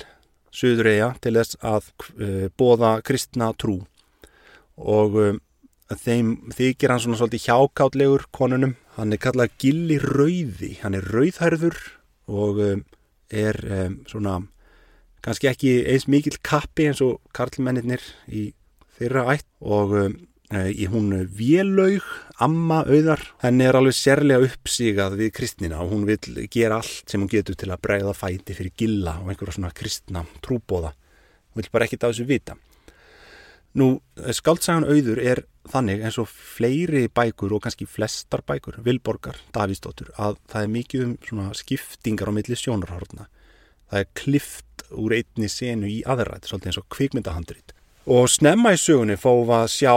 Suðureyja 0.55 1.11
til 1.21 1.35
þess 1.35 1.57
að 1.61 1.91
eh, 2.15 2.47
bóða 2.55 2.95
kristna 3.05 3.51
trú 3.59 3.81
og 4.79 5.17
þeim 5.91 6.29
þykir 6.55 6.93
hann 6.93 7.01
svona 7.03 7.19
svolítið 7.19 7.49
hjákáttlegur 7.49 8.23
konunum. 8.33 8.77
Hann 8.95 9.11
er 9.11 9.19
kallað 9.21 9.53
Gilli 9.61 9.99
Rauði, 9.99 10.77
hann 10.81 10.95
er 10.95 11.05
rauðhærður 11.11 11.75
og 12.31 12.61
er 13.29 13.59
um, 13.65 13.97
svona 14.09 14.39
kannski 15.25 15.49
ekki 15.49 15.73
eins 15.89 16.05
mikil 16.11 16.37
kappi 16.45 16.89
eins 16.89 17.01
og 17.01 17.19
karlmennir 17.35 18.03
í 18.29 18.51
þeirra 18.99 19.25
ætt 19.33 19.47
og 19.61 19.95
um, 19.97 20.17
í 20.53 20.85
hún 20.91 21.09
Vélaug, 21.33 22.05
Amma 22.43 22.83
Auðar, 22.85 23.23
henni 23.41 23.65
er 23.65 23.77
alveg 23.79 23.95
sérlega 23.97 24.45
uppsígað 24.45 25.17
við 25.17 25.31
kristnina 25.33 25.79
og 25.81 25.95
hún 25.95 26.05
vil 26.05 26.45
gera 26.53 26.77
allt 26.79 27.09
sem 27.09 27.23
hún 27.23 27.31
getur 27.31 27.57
til 27.57 27.71
að 27.73 27.81
bregða 27.81 28.13
fæti 28.13 28.53
fyrir 28.53 28.75
gilla 28.77 29.17
og 29.23 29.31
einhverja 29.31 29.57
svona 29.57 29.73
kristna 29.75 30.21
trúbóða. 30.45 30.93
Hún 31.51 31.63
vil 31.63 31.71
bara 31.73 31.89
ekkit 31.89 32.05
á 32.05 32.09
þessu 32.11 32.27
vita. 32.29 32.55
Nú, 33.75 33.97
skaldsagan 34.31 34.85
Auður 34.87 35.19
er 35.19 35.41
þannig 35.67 36.03
eins 36.05 36.15
og 36.21 36.29
fleiri 36.31 37.09
bækur 37.11 37.57
og 37.57 37.65
kannski 37.65 37.87
flestar 37.89 38.43
bækur, 38.47 38.77
Vilborgar, 38.85 39.35
Davísdóttur, 39.55 40.13
að 40.15 40.37
það 40.51 40.61
er 40.61 40.71
mikið 40.75 41.03
um 41.03 41.15
svona 41.25 41.47
skiptingar 41.59 42.31
á 42.31 42.33
milli 42.37 42.55
sjónarhórna. 42.55 43.27
Það 43.91 43.99
er 43.99 44.13
klift 44.15 44.85
úr 44.95 45.17
einni 45.17 45.49
senu 45.51 45.89
í 45.91 45.97
er 46.07 46.31
svolítið 46.47 46.71
eins 46.71 46.79
og 46.79 46.87
kvikmyndahandrit. 46.95 47.75
Og 48.05 48.29
snemma 48.29 48.75
í 48.75 48.79
sögunni 48.79 49.17
fóðum 49.17 49.49
við 49.49 49.57
að 49.57 49.71
sjá 49.73 49.93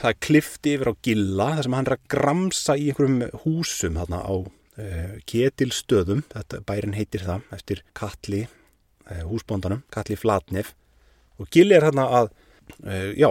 það 0.00 0.18
klifti 0.24 0.74
yfir 0.78 0.92
á 0.94 1.00
gilla 1.02 1.52
þar 1.58 1.66
sem 1.66 1.76
hann 1.76 1.88
er 1.88 1.96
að 1.98 2.08
gramsa 2.14 2.76
í 2.78 2.88
einhverjum 2.88 3.40
húsum 3.44 3.98
þarna 3.98 4.24
á 4.24 4.34
uh, 4.38 5.14
ketilstöðum, 5.28 6.22
þetta 6.32 6.64
bærin 6.64 6.94
heitir 6.96 7.26
það 7.26 7.48
eftir 7.58 7.82
Kalli 7.98 8.44
uh, 8.46 9.24
húsbóndanum, 9.26 9.82
Kalli 9.92 10.16
Flatnef 10.16 10.76
og 11.42 11.50
gilli 11.52 11.74
er 11.74 11.90
þarna 11.90 12.06
að 12.22 12.30
já, 13.18 13.28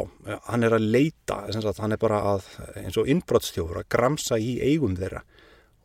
hann 0.49 0.65
er 0.67 0.75
að 0.77 0.89
leita 0.93 1.39
sagt, 1.53 1.81
hann 1.83 1.95
er 1.95 2.01
bara 2.01 2.21
að, 2.33 2.47
eins 2.81 2.97
og 2.99 3.09
innbrottsþjófur 3.11 3.81
að 3.81 3.89
gramsa 3.95 4.39
í 4.41 4.57
eigum 4.63 4.97
þeirra 4.99 5.23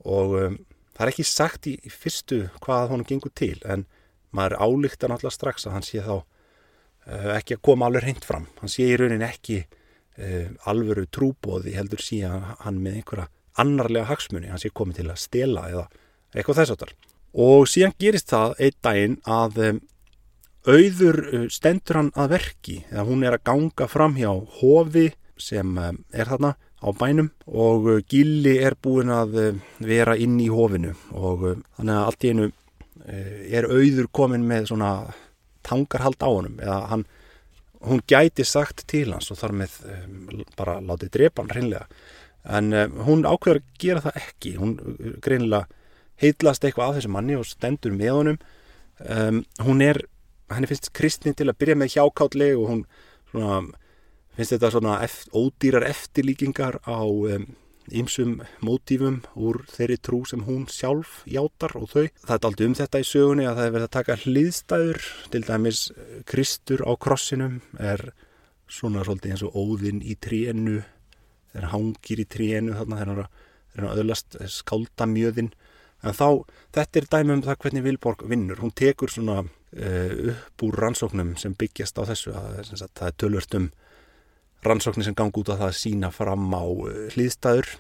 og 0.09 0.37
um, 0.41 0.59
það 0.97 1.05
er 1.07 1.13
ekki 1.13 1.27
sagt 1.29 1.69
í, 1.71 1.77
fyrstu 1.87 2.45
hvað 2.65 2.93
honum 2.93 3.09
gengur 3.09 3.33
til 3.39 3.57
en 3.65 3.87
maður 4.33 4.59
álíkta 4.65 5.11
náttúrulega 5.11 5.37
strax 5.37 5.69
að 5.69 5.77
hann 5.77 5.87
sé 5.87 6.05
þá 6.05 6.23
Eh, 7.03 7.31
ekki 7.35 7.57
að 7.57 7.65
koma 7.67 7.89
alveg 7.89 8.05
hreint 8.07 8.27
fram. 8.27 8.45
Hann 8.61 8.71
sé 8.71 8.87
í 8.87 8.99
raunin 8.99 9.25
ekki 9.27 9.59
uh, 9.63 10.51
alvöru 10.71 11.09
trúbóði 11.11 11.73
heldur 11.75 12.03
síðan 12.03 12.45
hann 12.63 12.79
með 12.85 13.01
einhverja 13.01 13.25
annarlega 13.63 14.07
hagsmunni, 14.11 14.51
hann 14.53 14.61
sé 14.63 14.71
komið 14.71 15.01
til 15.01 15.09
að 15.11 15.19
stela 15.19 15.65
eða 15.73 15.87
eitthvað 16.31 16.61
þess 16.61 16.75
áttar. 16.77 16.93
Og 17.43 17.67
síðan 17.71 17.97
gerist 17.99 18.31
það 18.31 18.55
einn 18.63 18.79
daginn 18.87 19.19
að 19.27 19.59
um, 19.67 19.81
auður 20.67 21.49
stendur 21.53 21.99
hann 21.99 22.13
að 22.19 22.37
verki? 22.37 22.77
Eða 22.91 23.07
hún 23.09 23.25
er 23.27 23.37
að 23.37 23.47
ganga 23.49 23.89
fram 23.91 24.17
hjá 24.19 24.31
hofi 24.61 25.09
sem 25.41 25.79
um, 25.79 25.99
er 26.15 26.31
þarna 26.31 26.55
á 26.83 26.89
bænum 26.99 27.31
og 27.47 27.89
uh, 27.91 28.01
Gilli 28.07 28.57
er 28.63 28.77
búin 28.79 29.11
að 29.15 29.39
vera 29.83 30.17
inn 30.19 30.39
í 30.43 30.51
hofinu 30.53 30.95
og 31.15 31.47
þannig 31.79 31.95
að 31.97 32.07
allt 32.07 32.27
í 32.27 32.33
einu 32.33 32.51
er 33.03 33.67
auður 33.67 34.07
komin 34.15 34.45
með 34.47 34.69
svona 34.71 34.93
tangarhald 35.67 36.23
á 36.23 36.29
honum. 36.31 36.61
Eða 36.63 36.77
hann, 36.93 37.05
hún 37.83 38.03
gæti 38.07 38.45
sagt 38.47 38.85
til 38.87 39.09
hans 39.11 39.33
og 39.35 39.41
þar 39.41 39.57
með 39.59 39.75
bara 40.55 40.77
látið 40.79 41.11
drepa 41.17 41.43
hann 41.43 41.51
hreinlega. 41.51 41.89
En 42.47 42.71
hún 43.07 43.27
ákveður 43.27 43.59
að 43.59 43.81
gera 43.83 44.05
það 44.05 44.21
ekki. 44.23 44.53
Hún 44.61 44.77
greinilega 45.23 45.67
heitlast 46.23 46.65
eitthvað 46.65 46.93
af 46.93 46.99
þessu 46.99 47.13
manni 47.17 47.39
og 47.39 47.49
stendur 47.49 47.95
með 47.97 48.15
honum. 48.19 48.41
Um, 49.03 49.43
hún 49.67 49.83
er 49.83 50.05
henni 50.57 50.71
finnst 50.71 50.93
kristni 50.97 51.35
til 51.37 51.49
að 51.51 51.59
byrja 51.63 51.79
með 51.81 51.97
hjákáttleg 51.97 52.61
og 52.61 52.71
hún 52.71 52.85
svona, 53.31 53.59
finnst 54.37 54.55
þetta 54.57 54.71
svona 54.75 55.01
eft, 55.05 55.29
ódýrar 55.35 55.87
eftirlíkingar 55.89 56.81
á 56.85 57.01
ýmsum 57.91 58.37
mótífum 58.63 59.21
úr 59.35 59.63
þeirri 59.73 59.99
trú 59.99 60.23
sem 60.29 60.45
hún 60.47 60.69
sjálf 60.71 61.23
játar 61.27 61.75
og 61.81 61.89
þau. 61.91 62.07
Það 62.23 62.35
er 62.37 62.49
aldrei 62.49 62.67
um 62.69 62.77
þetta 62.79 63.01
í 63.03 63.09
sögunni 63.09 63.47
að 63.49 63.59
það 63.59 63.67
er 63.67 63.75
verið 63.77 63.89
að 63.89 63.97
taka 63.97 64.19
hliðstæður 64.23 65.01
til 65.33 65.43
dæmis 65.49 65.81
Kristur 66.31 66.85
á 66.87 66.93
krossinum 66.95 67.59
er 67.83 68.13
svona 68.71 69.03
svolítið 69.05 69.35
eins 69.35 69.45
og 69.47 69.57
óðinn 69.59 70.01
í 70.05 70.17
tríennu 70.17 70.79
þegar 71.53 71.67
hann 71.69 71.73
hangir 71.75 72.23
í 72.23 72.29
trénu 72.29 72.77
þarna 72.79 73.01
þegar 73.01 73.11
hann 73.13 73.89
er 73.91 73.91
öðlast 73.93 74.39
skáldamjöðin 74.61 75.53
en 76.03 76.17
þá, 76.17 76.27
þetta 76.75 77.01
er 77.01 77.09
dæmi 77.15 77.37
um 77.37 77.45
það 77.47 77.59
hvernig 77.65 77.87
Vilborg 77.87 78.25
vinnur, 78.31 78.63
hún 78.63 78.75
tekur 78.75 79.13
svona 79.13 79.43
uh, 79.43 80.33
upp 80.35 80.67
úr 80.67 80.79
rannsóknum 80.85 81.35
sem 81.41 81.57
byggjast 81.59 81.99
á 81.99 82.03
þessu, 82.13 82.35
að, 82.37 82.61
að, 82.63 82.87
það 82.91 83.09
er 83.09 83.19
tölvört 83.23 83.59
um 83.59 83.71
rannsóknir 84.67 85.09
sem 85.09 85.19
gangi 85.19 85.43
út 85.43 85.53
á 85.53 85.57
það 85.57 85.69
að 85.71 85.81
sína 85.81 86.13
fram 86.15 86.49
á 86.55 86.63
uh, 86.63 87.05
hlýðstæður 87.15 87.75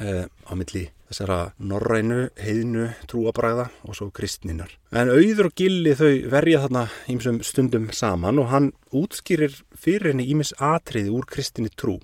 uh, 0.00 0.24
á 0.28 0.52
milli 0.58 0.88
þessara 1.08 1.38
norrænu, 1.56 2.26
heiðinu, 2.36 2.90
trúabræða 3.08 3.70
og 3.88 3.96
svo 3.96 4.10
kristninar. 4.12 4.74
En 4.92 5.08
auður 5.08 5.48
og 5.48 5.56
gilli 5.56 5.94
þau 5.96 6.10
verja 6.34 6.60
þarna 6.66 6.84
ímsum 7.08 7.40
stundum 7.46 7.88
saman 7.96 8.40
og 8.42 8.50
hann 8.52 8.70
útskýrir 8.92 9.56
fyrir 9.72 10.12
henni 10.12 10.28
ímis 10.28 10.52
atriði 10.60 11.14
úr 11.16 11.28
kristinni 11.30 11.72
trú 11.72 11.96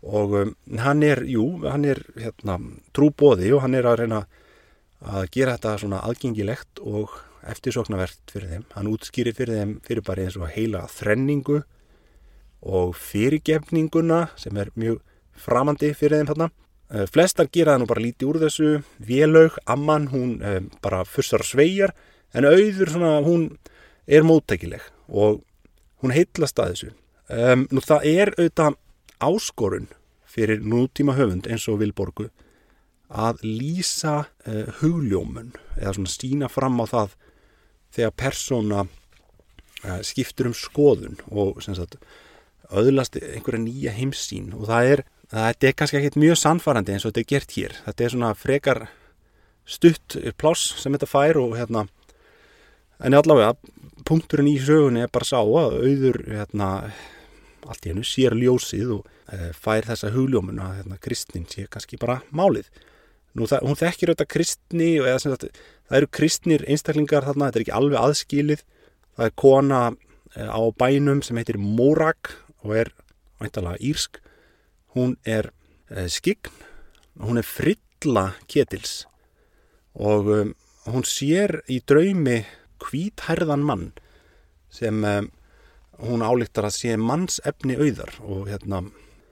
og 0.00 0.36
um, 0.38 0.52
hann 0.80 1.04
er, 1.04 1.20
jú, 1.28 1.44
hann 1.66 1.84
er 1.84 2.00
hérna, 2.16 2.56
trúbóði 2.96 3.50
og 3.52 3.66
hann 3.66 3.76
er 3.76 3.88
að 3.88 3.98
reyna 4.00 4.22
að 4.22 4.38
gera 5.32 5.56
þetta 5.56 5.76
svona 5.80 6.00
aðgengilegt 6.04 6.82
og 6.84 7.14
eftirsoknavert 7.48 8.20
fyrir 8.32 8.50
þeim. 8.52 8.64
Hann 8.76 8.90
útskýrir 8.90 9.36
fyrir 9.36 9.60
þeim 9.60 9.76
fyrir 9.86 10.04
bara 10.04 10.26
eins 10.26 10.36
og 10.36 10.50
heila 10.52 10.84
þrenningu 10.92 11.62
og 12.60 12.96
fyrirgefninguna 13.00 14.26
sem 14.40 14.56
er 14.60 14.72
mjög 14.76 15.00
framandi 15.40 15.94
fyrir 15.96 16.20
þeim 16.20 16.32
þarna 16.34 16.50
Eh, 16.90 17.06
flestar 17.06 17.46
gera 17.54 17.76
það 17.76 17.82
nú 17.84 17.86
bara 17.86 18.02
lítið 18.02 18.28
úr 18.32 18.36
þessu, 18.42 18.68
Vélaug, 19.06 19.58
Amman, 19.70 20.08
hún 20.10 20.30
eh, 20.42 20.58
bara 20.82 21.04
fussar 21.06 21.44
sveigjar, 21.46 21.92
en 22.34 22.48
auður 22.48 22.90
svona, 22.90 23.12
hún 23.22 23.44
er 24.10 24.26
móttækileg 24.26 24.82
og 25.06 25.44
hún 26.02 26.14
heitlast 26.14 26.58
að 26.58 26.72
þessu. 26.72 26.90
Um, 27.30 27.68
nú 27.70 27.82
það 27.84 28.06
er 28.10 28.32
auðvitað 28.34 28.78
áskorun 29.22 29.86
fyrir 30.26 30.64
nútíma 30.66 31.14
höfund 31.14 31.46
eins 31.46 31.68
og 31.70 31.78
Vilborgu 31.78 32.26
að 33.10 33.44
lýsa 33.44 34.16
uh, 34.46 34.70
hugljómun 34.80 35.54
eða 35.76 35.96
svona 35.98 36.14
sína 36.14 36.50
fram 36.52 36.78
á 36.82 36.86
það 36.90 37.16
þegar 37.96 38.18
persóna 38.22 38.82
uh, 38.86 40.00
skiptur 40.06 40.50
um 40.50 40.56
skoðun 40.56 41.18
og 41.30 41.58
sagt, 41.64 41.98
öðlasti 42.70 43.24
einhverja 43.34 43.64
nýja 43.64 43.96
heimsín 43.96 44.52
og 44.54 44.68
það 44.70 44.94
er 44.94 45.08
Þetta 45.30 45.68
er 45.68 45.74
kannski 45.78 45.98
ekkit 46.00 46.16
mjög 46.18 46.38
sannfarandi 46.40 46.90
eins 46.90 47.04
og 47.06 47.12
þetta 47.12 47.20
er 47.22 47.30
gert 47.30 47.52
hér. 47.54 47.74
Þetta 47.84 48.02
er 48.02 48.12
svona 48.14 48.30
frekar 48.34 48.80
stutt 49.62 50.16
pláss 50.40 50.72
sem 50.80 50.96
þetta 50.96 51.06
fær 51.06 51.38
og 51.38 51.54
hérna 51.54 51.84
en 53.00 53.14
allavega, 53.16 53.54
punkturinn 54.08 54.50
í 54.50 54.58
sögunni 54.60 55.04
er 55.04 55.12
bara 55.12 55.28
sá 55.28 55.38
að 55.38 55.76
auður 55.86 56.18
hérna, 56.26 56.70
allt 57.64 57.86
í 57.86 57.92
hennu 57.92 58.04
sér 58.04 58.34
ljósið 58.36 58.96
og 58.98 59.06
e, 59.30 59.52
fær 59.56 59.86
þessa 59.86 60.10
hugljómun 60.16 60.58
að 60.60 60.80
hérna, 60.80 60.98
kristnin 61.00 61.46
sé 61.48 61.68
kannski 61.70 62.00
bara 62.00 62.18
málið. 62.34 62.66
Nú 63.38 63.46
það, 63.46 63.66
hún 63.68 63.78
þekkir 63.78 64.10
auðvitað 64.10 64.32
kristni 64.34 64.88
eða 64.98 65.18
sagt, 65.22 65.46
það 65.86 66.00
eru 66.00 66.08
kristnir 66.18 66.64
einstaklingar 66.66 67.26
þarna, 67.28 67.50
þetta 67.50 67.60
er 67.60 67.64
ekki 67.66 67.76
alveg 67.76 68.00
aðskilið. 68.00 68.64
Það 69.14 69.28
er 69.28 69.36
kona 69.38 69.82
e, 69.90 70.48
á 70.50 70.62
bænum 70.80 71.22
sem 71.22 71.38
heitir 71.38 71.60
Morak 71.60 72.32
og 72.64 72.74
er 72.80 72.92
væntalega 73.40 73.78
írsk 73.90 74.20
hún 74.94 75.16
er 75.24 75.52
eh, 75.90 76.08
skign, 76.08 76.50
hún 77.20 77.38
er 77.38 77.46
frilla 77.46 78.32
ketils 78.50 79.04
og 79.94 80.30
um, 80.30 80.54
hún 80.86 81.04
sér 81.06 81.60
í 81.70 81.80
draumi 81.86 82.44
hvítherðan 82.80 83.64
mann 83.66 83.90
sem 84.70 85.02
um, 85.04 85.28
hún 86.00 86.22
álíktar 86.24 86.68
að 86.68 86.76
sé 86.78 86.96
manns 86.96 87.40
efni 87.44 87.76
auðar 87.76 88.14
og, 88.22 88.46
hérna, 88.48 88.84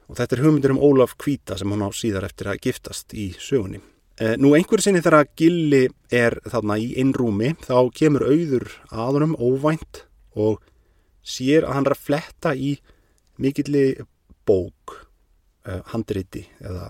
og 0.08 0.16
þetta 0.16 0.36
er 0.36 0.42
hugmyndir 0.44 0.74
um 0.74 0.82
Ólaf 0.82 1.14
Kvíta 1.20 1.58
sem 1.60 1.70
hún 1.70 1.84
á 1.84 1.90
síðar 1.92 2.26
eftir 2.28 2.50
að 2.50 2.62
giftast 2.64 3.14
í 3.14 3.30
sögunni. 3.36 3.80
Eh, 4.18 4.34
nú 4.40 4.54
einhverju 4.56 4.88
sinni 4.88 5.02
þegar 5.04 5.28
Gilli 5.38 5.84
er 6.10 6.40
þarna 6.48 6.78
í 6.80 6.88
innrúmi 6.98 7.52
þá 7.62 7.92
kemur 7.94 8.24
auður 8.26 8.66
aðunum 8.90 9.36
óvænt 9.38 10.02
og 10.34 10.64
sér 11.22 11.68
að 11.68 11.76
hann 11.76 11.86
er 11.86 11.94
að 11.94 12.06
fletta 12.08 12.54
í 12.56 12.72
mikilli 13.38 13.84
bók 14.48 14.96
uh, 15.68 15.84
handriti 15.92 16.42
eða 16.58 16.88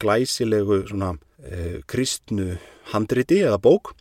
glæsilegu 0.00 0.80
svona, 0.88 1.12
uh, 1.14 1.76
kristnu 1.86 2.56
handriti 2.90 3.42
eða 3.44 3.60
bók 3.62 3.92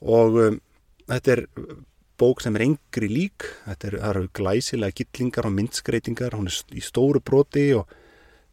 og 0.00 0.38
um, 0.40 0.60
þetta 1.10 1.34
er 1.34 1.44
bók 2.20 2.42
sem 2.44 2.56
er 2.58 2.66
engri 2.66 3.08
lík. 3.10 3.48
Þetta 3.64 3.88
eru 3.88 4.02
er 4.10 4.30
glæsilega 4.36 4.96
gittlingar 5.00 5.48
og 5.48 5.56
myndskreitingar, 5.56 6.36
hún 6.36 6.50
er 6.50 6.76
í 6.76 6.84
stóru 6.84 7.22
broti 7.24 7.70
og 7.78 7.90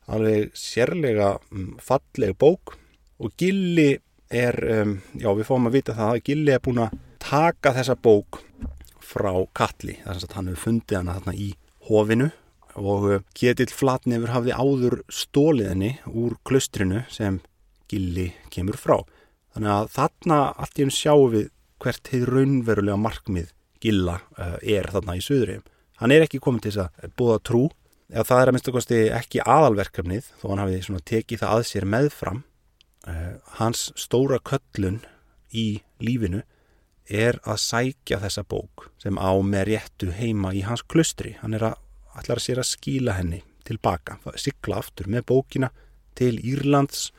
alveg 0.08 0.54
sérlega 0.56 1.36
um, 1.52 1.74
falleg 1.84 2.38
bók. 2.40 2.78
Og 3.20 3.34
Gilli 3.40 3.98
er, 4.32 4.58
um, 4.82 4.98
já 5.18 5.30
við 5.34 5.48
fáum 5.50 5.70
að 5.70 5.80
vita 5.80 5.98
það 5.98 6.14
að 6.14 6.24
Gilli 6.30 6.54
er 6.56 6.64
búin 6.64 6.84
að 6.86 7.00
taka 7.24 7.74
þessa 7.76 7.98
bók 8.00 8.42
frá 9.08 9.32
Kalli, 9.56 9.98
þess 10.04 10.28
að 10.28 10.36
hann 10.38 10.52
hefur 10.52 10.66
fundið 10.68 11.00
hana 11.00 11.18
þarna 11.18 11.36
í 11.40 11.52
hofinu 11.88 12.32
og 12.78 13.06
eh, 13.10 13.22
Ketill 13.34 13.72
Flatnefur 13.74 14.34
hafði 14.36 14.54
áður 14.54 15.00
stóliðinni 15.10 15.96
úr 16.12 16.36
klustrinu 16.46 17.04
sem 17.10 17.40
Gilli 17.90 18.30
kemur 18.54 18.78
frá. 18.78 19.00
Þannig 19.56 19.74
að 19.74 19.94
þarna 19.96 20.40
allt 20.54 20.78
í 20.78 20.86
hún 20.86 20.94
sjáum 20.94 21.32
við 21.34 21.48
hvert 21.82 22.12
hefur 22.12 22.34
raunverulega 22.36 23.00
markmið 23.00 23.54
Gilla 23.84 24.20
uh, 24.38 24.58
er 24.62 24.90
þarna 24.94 25.18
í 25.18 25.24
söðurinn. 25.24 25.66
Hann 26.02 26.14
er 26.14 26.26
ekki 26.26 26.42
komið 26.44 26.68
til 26.68 26.74
þess 26.76 26.84
að 26.86 27.16
búða 27.18 27.38
trú, 27.50 27.64
eða 28.12 28.28
það 28.30 28.42
er 28.42 28.50
að 28.50 28.56
minnst 28.56 28.70
okkarsti 28.72 29.00
ekki 29.18 29.44
aðalverkefnið 29.44 30.30
þó 30.42 30.46
hann 30.52 30.64
hafi 30.64 31.02
tekið 31.12 31.42
það 31.44 31.56
að 31.56 31.66
sér 31.72 31.90
meðfram. 31.96 32.44
Uh, 33.08 33.34
hans 33.62 33.88
stóra 33.96 34.40
köllun 34.44 35.02
í 35.56 35.82
lífinu 36.04 36.44
er 37.08 37.40
að 37.48 37.62
sækja 37.64 38.20
þessa 38.20 38.44
bók 38.44 38.90
sem 39.00 39.16
á 39.16 39.32
með 39.40 39.70
réttu 39.72 40.12
heima 40.12 40.52
í 40.54 40.64
hans 40.68 40.84
klustri. 40.84 41.38
Hann 41.40 41.56
er 41.56 41.70
að 41.70 41.78
ætlar 42.20 42.42
sér 42.44 42.62
að 42.62 42.72
skíla 42.72 43.16
henni 43.18 43.44
tilbaka, 43.68 44.18
sigla 44.40 44.82
aftur 44.82 45.10
með 45.12 45.28
bókina 45.32 45.72
til 46.18 46.38
Írlands 46.40 47.12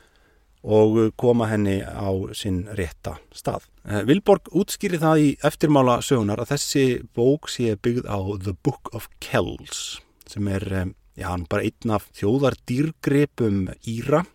og 0.66 0.98
koma 1.16 1.48
henni 1.50 1.78
á 1.82 2.10
sinn 2.34 2.64
rétta 2.74 3.16
stað. 3.34 3.68
Eh, 3.86 4.02
Vilborg 4.08 4.50
útskýri 4.52 4.98
það 5.00 5.22
í 5.22 5.28
eftirmála 5.46 5.98
sögunar 6.02 6.42
að 6.42 6.54
þessi 6.54 6.84
bók 7.14 7.48
sé 7.48 7.76
byggð 7.76 8.08
á 8.10 8.18
The 8.42 8.54
Book 8.62 8.90
of 8.94 9.08
Kells 9.20 10.00
sem 10.28 10.48
er, 10.48 10.64
eh, 10.72 10.90
já, 11.16 11.30
bara 11.48 11.62
einn 11.62 11.90
af 11.90 12.08
þjóðar 12.12 12.56
dýrgripum 12.66 13.74
Íra, 13.86 14.26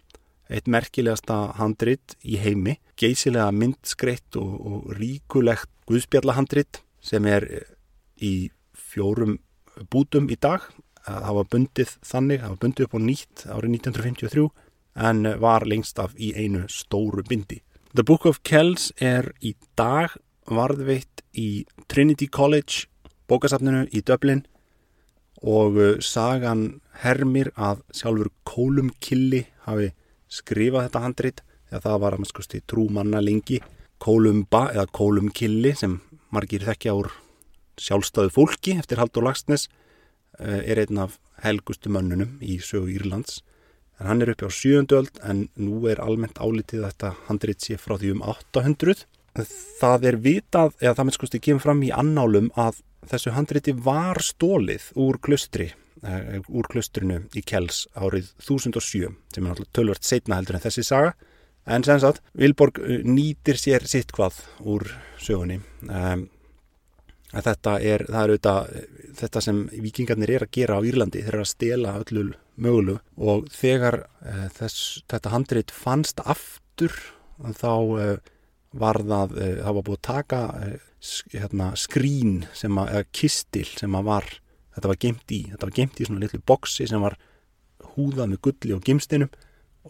eitt 0.50 0.68
merkilegasta 0.68 1.54
handrit 1.58 2.16
í 2.24 2.38
heimi, 2.38 2.78
geysilega 2.98 3.52
myndskreitt 3.52 4.36
og, 4.36 4.54
og 4.66 4.96
ríkulegt 4.98 5.70
guðspjallahandrit 5.88 6.82
sem 7.02 7.26
er 7.26 7.44
eh, 7.44 7.68
í 8.22 8.50
fjórum 8.74 9.40
bútum 9.90 10.30
í 10.30 10.38
dag 10.40 10.62
það 11.04 11.36
var 11.38 11.48
bundið 11.52 11.94
þannig, 12.06 12.42
það 12.42 12.52
var 12.54 12.60
bundið 12.62 12.86
upp 12.86 12.94
á 12.96 13.00
nýtt 13.04 13.44
árið 13.52 13.74
1953 13.76 14.46
en 14.96 15.26
var 15.42 15.66
lengst 15.66 16.00
af 16.00 16.14
í 16.18 16.34
einu 16.38 16.66
stóru 16.70 17.24
bindi. 17.28 17.62
The 17.94 18.04
Book 18.04 18.26
of 18.26 18.42
Kells 18.44 18.92
er 18.98 19.32
í 19.42 19.56
dag 19.78 20.16
varðveitt 20.50 21.24
í 21.38 21.66
Trinity 21.88 22.28
College 22.28 22.88
bókasafninu 23.30 23.86
í 23.94 24.02
Dublin 24.06 24.44
og 25.44 25.78
uh, 25.78 25.90
sagan 26.04 26.82
hermir 27.04 27.52
að 27.56 27.84
sjálfur 27.96 28.32
Kólum 28.48 28.92
Killi 29.04 29.44
hafi 29.68 29.92
skrifað 30.32 30.88
þetta 30.88 31.04
handrit 31.04 31.44
þegar 31.70 31.86
það 31.86 32.02
var 32.04 32.16
að 32.16 32.24
maður 32.24 32.34
skusti 32.34 32.62
trú 32.70 32.88
manna 32.94 33.22
lengi 33.24 33.60
Kólumba 34.04 34.68
eða 34.74 34.88
Kólum 34.96 35.32
Killi 35.34 35.74
sem 35.78 36.00
margir 36.34 36.66
þekkja 36.68 36.96
úr 36.98 37.12
sjálfstæðu 37.82 38.34
fólki 38.34 38.78
eftir 38.78 39.02
Haldur 39.02 39.26
Lagsnes 39.26 39.68
eh, 40.40 40.62
er 40.70 40.84
einn 40.84 41.02
af 41.02 41.18
helgustu 41.44 41.92
mönnunum 41.94 42.38
í 42.42 42.60
sögu 42.62 42.92
Írlands 42.94 43.42
en 44.04 44.10
hann 44.12 44.24
er 44.24 44.34
uppi 44.34 44.48
á 44.48 44.52
sjöundöld 44.52 45.20
en 45.24 45.48
nú 45.56 45.86
er 45.88 46.02
almennt 46.04 46.42
álitið 46.44 46.84
þetta 46.90 47.14
handrið 47.30 47.60
sé 47.64 47.78
frá 47.80 47.96
því 47.96 48.18
um 48.18 48.26
800 48.34 49.06
það 49.80 50.10
er 50.10 50.18
vitað, 50.22 50.76
eða 50.82 50.98
það 50.98 51.08
með 51.08 51.16
skoðst 51.18 51.38
ekki 51.40 51.56
fram 51.64 51.86
í 51.88 51.94
annálum 51.96 52.52
að 52.60 52.84
þessu 53.10 53.34
handriði 53.34 53.74
var 53.86 54.22
stólið 54.22 54.92
úr 55.00 55.18
klustri 55.24 55.72
uh, 56.04 56.40
úr 56.48 56.70
klustrinu 56.70 57.24
í 57.36 57.44
Kells 57.46 57.88
árið 57.96 58.32
1007 58.44 59.10
sem 59.34 59.44
er 59.44 59.50
náttúrulega 59.50 59.74
tölvört 59.76 60.08
setna 60.08 60.40
heldur 60.40 60.60
en 60.60 60.66
þessi 60.66 60.86
saga. 60.88 61.14
En 61.64 61.84
sem 61.88 62.00
sagt, 62.04 62.20
Vilborg 62.36 62.82
eh, 62.84 63.06
nýtir 63.08 63.56
sér 63.56 63.86
sitt 63.88 64.10
hvað 64.12 64.42
úr 64.68 64.84
sögunni. 65.16 65.62
Um, 65.88 66.26
þetta 67.32 67.78
er, 67.80 68.04
það 68.10 68.20
er 68.20 68.34
auðvitað 68.34 68.74
þetta 69.22 69.44
sem 69.46 69.62
vikingarnir 69.72 70.34
er 70.36 70.44
að 70.44 70.52
gera 70.58 70.76
á 70.76 70.86
Írlandi 70.86 71.22
þeir 71.24 71.38
eru 71.38 71.46
að 71.46 71.54
stela 71.54 71.96
öllu 72.02 72.26
mögulu 72.56 72.98
og 73.18 73.50
þegar 73.54 74.04
uh, 74.04 74.48
þess, 74.54 75.04
þetta 75.12 75.34
handrit 75.34 75.74
fannst 75.74 76.22
aftur 76.24 76.94
þá 77.58 77.74
uh, 77.74 78.18
var 78.74 79.02
það 79.02 79.36
uh, 79.38 79.52
það 79.64 79.78
var 79.78 79.88
búið 79.88 80.00
að 80.00 80.08
taka 80.10 80.42
hérna, 81.34 81.72
skrín 81.80 82.36
að, 82.54 82.78
eða 82.84 83.04
kistil 83.12 83.68
sem 83.68 83.98
að 83.98 84.10
var 84.10 84.30
þetta 84.76 84.92
var 84.92 85.02
gemt 85.06 85.34
í, 85.36 85.42
þetta 85.52 85.68
var 85.68 85.78
gemt 85.80 86.00
í 86.00 86.08
svona 86.08 86.24
litlu 86.24 86.42
boksi 86.46 86.88
sem 86.90 87.04
var 87.04 87.18
húða 87.94 88.28
með 88.30 88.44
gulli 88.48 88.76
og 88.76 88.86
gimstinum 88.86 89.34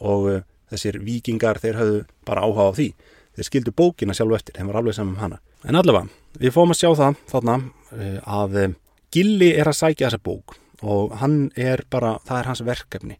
og 0.01 0.31
þessir 0.73 0.97
vikingar 1.05 1.61
þeir 1.61 1.77
höfðu 1.77 1.99
bara 2.25 2.47
áhuga 2.47 2.71
á 2.73 2.75
því. 2.75 2.87
Þeir 3.37 3.47
skildu 3.47 3.73
bókina 3.77 4.15
sjálf 4.17 4.39
eftir, 4.39 4.57
þeim 4.57 4.71
var 4.71 4.79
alveg 4.81 4.95
saman 4.97 5.13
um 5.13 5.21
hana. 5.21 5.37
En 5.63 5.77
allavega, 5.77 6.09
við 6.41 6.55
fórum 6.55 6.73
að 6.73 6.79
sjá 6.81 6.89
það 6.97 7.21
þarna 7.29 7.55
að 8.25 8.57
Gilli 9.13 9.51
er 9.53 9.69
að 9.69 9.77
sækja 9.77 10.09
þessa 10.09 10.23
bók 10.25 10.55
og 10.83 11.15
hann 11.21 11.47
er 11.59 11.85
bara, 11.91 12.17
það 12.27 12.39
er 12.39 12.49
hans 12.51 12.63
verkefni. 12.67 13.17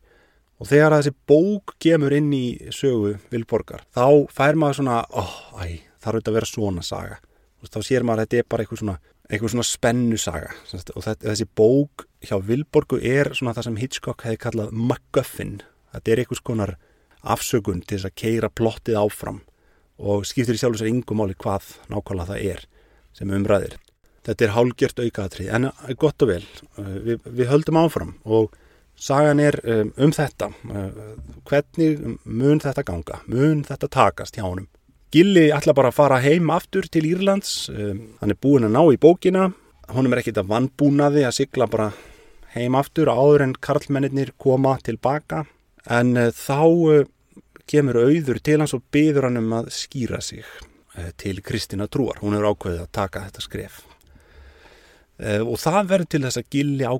Og 0.62 0.70
þegar 0.70 0.98
þessi 0.98 1.16
bók 1.28 1.74
gemur 1.82 2.14
inn 2.16 2.30
í 2.36 2.46
sögu 2.72 3.16
Vilborgar, 3.32 3.88
þá 3.96 4.30
fær 4.32 4.60
maður 4.60 4.82
svona, 4.82 5.00
oh, 5.10 5.34
æ, 5.60 5.82
það 6.00 6.10
er 6.10 6.20
auðvitað 6.20 6.32
að 6.32 6.38
vera 6.40 6.52
svona 6.52 6.86
saga? 6.86 7.20
Þá 7.64 7.80
sér 7.88 8.04
maður 8.04 8.22
að 8.22 8.26
þetta 8.28 8.40
er 8.42 8.48
bara 8.52 8.64
eitthvað 8.66 8.82
svona 8.82 9.00
eitthvað 9.32 9.54
svona 9.54 9.68
spennu 9.68 10.18
saga 10.20 10.50
og 10.98 11.06
þessi 11.06 11.46
bók 11.56 12.04
hjá 12.28 12.36
Vilborgu 12.44 13.00
er 13.00 13.32
svona 13.38 13.54
það 13.56 13.70
sem 13.70 13.78
Hitchcock 13.80 14.26
hefði 14.26 14.42
kallað 14.44 14.74
MacGuffin. 14.76 15.54
Þetta 15.94 16.12
er 16.12 16.22
eitthvað 16.22 16.42
skonar 16.42 16.74
afsökun 17.24 17.82
til 17.88 17.98
þess 17.98 18.10
að 18.10 18.18
keira 18.20 18.52
plottið 18.52 19.00
áfram 19.00 19.40
og 20.04 20.28
skiptir 20.28 20.58
í 20.58 20.60
sjálf 20.60 20.76
og 20.76 20.82
sér 20.82 20.92
yngum 20.92 21.22
máli 21.22 21.38
hvað 21.40 21.72
nákvæmlega 21.88 22.34
það 22.34 22.48
er 22.52 22.66
sem 23.16 23.32
umræðir 23.38 23.78
þetta 24.28 24.46
er 24.46 24.54
hálgjört 24.56 25.02
aukaðatrið 25.04 25.54
en 25.56 25.72
gott 26.00 26.26
og 26.26 26.32
vel, 26.32 26.44
uh, 26.78 26.94
við, 27.08 27.26
við 27.26 27.50
höldum 27.52 27.80
áfram 27.82 28.14
og 28.24 28.54
sagan 29.00 29.42
er 29.44 29.58
um, 29.64 29.92
um 29.98 30.14
þetta 30.14 30.52
hvernig 31.50 32.04
mun 32.24 32.62
þetta 32.64 32.86
ganga? 32.88 33.20
Mun 33.28 33.64
þetta 33.68 33.90
takast 33.92 34.38
hjá 34.38 34.46
honum? 34.46 34.70
Gilli 35.14 35.52
ætla 35.54 35.76
bara 35.78 35.92
að 35.92 35.98
fara 36.00 36.22
heim 36.24 36.50
aftur 36.50 36.88
til 36.90 37.06
Írlands, 37.06 37.68
hann 37.70 38.34
er 38.34 38.40
búin 38.42 38.66
að 38.66 38.74
ná 38.74 38.82
í 38.90 38.98
bókina, 38.98 39.52
honum 39.94 40.16
er 40.16 40.24
ekkit 40.24 40.40
að 40.42 40.50
vannbúnaði 40.50 41.26
að 41.28 41.36
sigla 41.38 41.68
bara 41.70 41.92
heim 42.56 42.74
aftur 42.80 43.12
áður 43.14 43.46
en 43.46 43.54
karlmennir 43.54 44.34
koma 44.42 44.80
tilbaka. 44.82 45.44
En 45.86 46.18
þá 46.34 47.06
kemur 47.70 48.02
auður 48.08 48.42
til 48.42 48.58
hans 48.64 48.74
og 48.74 48.88
byður 48.94 49.30
hann 49.30 49.42
um 49.44 49.58
að 49.62 49.70
skýra 49.78 50.22
sig 50.22 50.46
til 51.22 51.42
Kristina 51.46 51.86
Trúar, 51.86 52.22
hún 52.26 52.34
er 52.38 52.50
ákveðið 52.50 52.88
að 52.88 52.94
taka 52.98 53.28
þetta 53.28 53.46
skref 53.46 53.84
og 55.24 55.56
það 55.62 55.90
verður 55.92 56.10
til 56.12 56.24
þess 56.26 56.42
að 56.42 56.50
Gilli 56.56 56.88
á, 56.90 56.96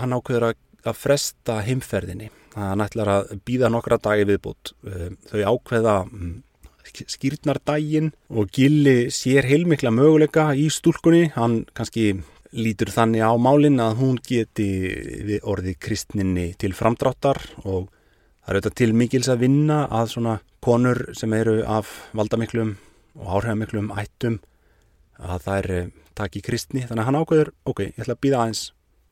hann 0.00 0.16
ákveður 0.16 0.48
að, 0.50 0.58
að 0.86 0.98
fresta 1.00 1.60
heimferðinni, 1.66 2.30
hann 2.56 2.84
ætlar 2.84 3.10
að 3.12 3.32
býða 3.48 3.70
nokkra 3.72 3.98
dagi 4.00 4.24
viðbútt, 4.30 4.72
þau 5.28 5.40
ákveða 5.50 5.96
um, 6.06 6.36
skýrnardægin 6.86 8.12
og 8.30 8.48
Gilli 8.54 9.10
sér 9.14 9.46
heilmikla 9.48 9.92
möguleika 9.94 10.52
í 10.56 10.68
stúlkunni, 10.72 11.30
hann 11.34 11.64
kannski 11.76 12.14
lítur 12.56 12.90
þannig 12.94 13.24
á 13.26 13.32
málinn 13.36 13.80
að 13.82 13.98
hún 14.00 14.16
geti 14.24 14.68
við 15.26 15.44
orði 15.44 15.76
kristninni 15.80 16.52
til 16.60 16.72
framdráttar 16.76 17.40
og 17.64 17.90
það 17.90 18.48
er 18.48 18.58
auðvitað 18.58 18.76
til 18.80 18.92
mikils 18.96 19.30
að 19.32 19.42
vinna 19.42 19.78
að 19.90 20.12
svona 20.14 20.36
konur 20.64 21.02
sem 21.18 21.32
eru 21.36 21.60
af 21.68 21.90
valdamiklum 22.16 22.76
og 23.18 23.32
áhrifamiklum 23.36 23.92
ættum 23.98 24.40
að 25.18 25.46
það 25.46 25.58
er 25.58 25.90
í 26.16 26.42
kristni 26.44 26.82
þannig 26.86 27.02
að 27.02 27.08
hann 27.10 27.20
ákveður, 27.20 27.52
ok, 27.68 27.84
ég 27.90 28.02
ætla 28.02 28.16
að 28.16 28.24
býða 28.24 28.42
aðeins 28.42 28.64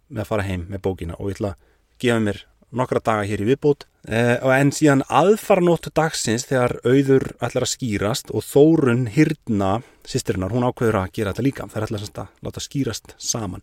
með 0.09 0.25
að 0.25 0.31
fara 0.31 0.49
heim 0.49 0.67
með 0.71 0.85
bókina 0.87 1.19
og 1.19 1.31
ég 1.31 1.38
ætla 1.38 1.55
að 1.55 1.73
gefa 2.05 2.21
mér 2.25 2.40
nokkra 2.75 3.03
daga 3.05 3.27
hér 3.29 3.43
í 3.45 3.49
viðbót. 3.49 3.87
Eh, 4.11 4.37
en 4.57 4.73
síðan 4.75 5.05
aðfarnóttu 5.07 5.93
dagsins 5.95 6.47
þegar 6.49 6.77
auður 6.85 7.29
ætlar 7.38 7.67
að 7.67 7.73
skýrast 7.73 8.33
og 8.35 8.45
þórun 8.45 9.07
hýrna 9.14 9.77
sýstirinnar, 10.09 10.53
hún 10.53 10.67
ákveður 10.67 11.01
að 11.05 11.12
gera 11.17 11.33
þetta 11.33 11.47
líka. 11.47 11.69
Þær 11.71 11.87
ætlar 11.87 12.07
að 12.09 12.33
láta 12.45 12.64
skýrast 12.64 13.14
saman. 13.23 13.62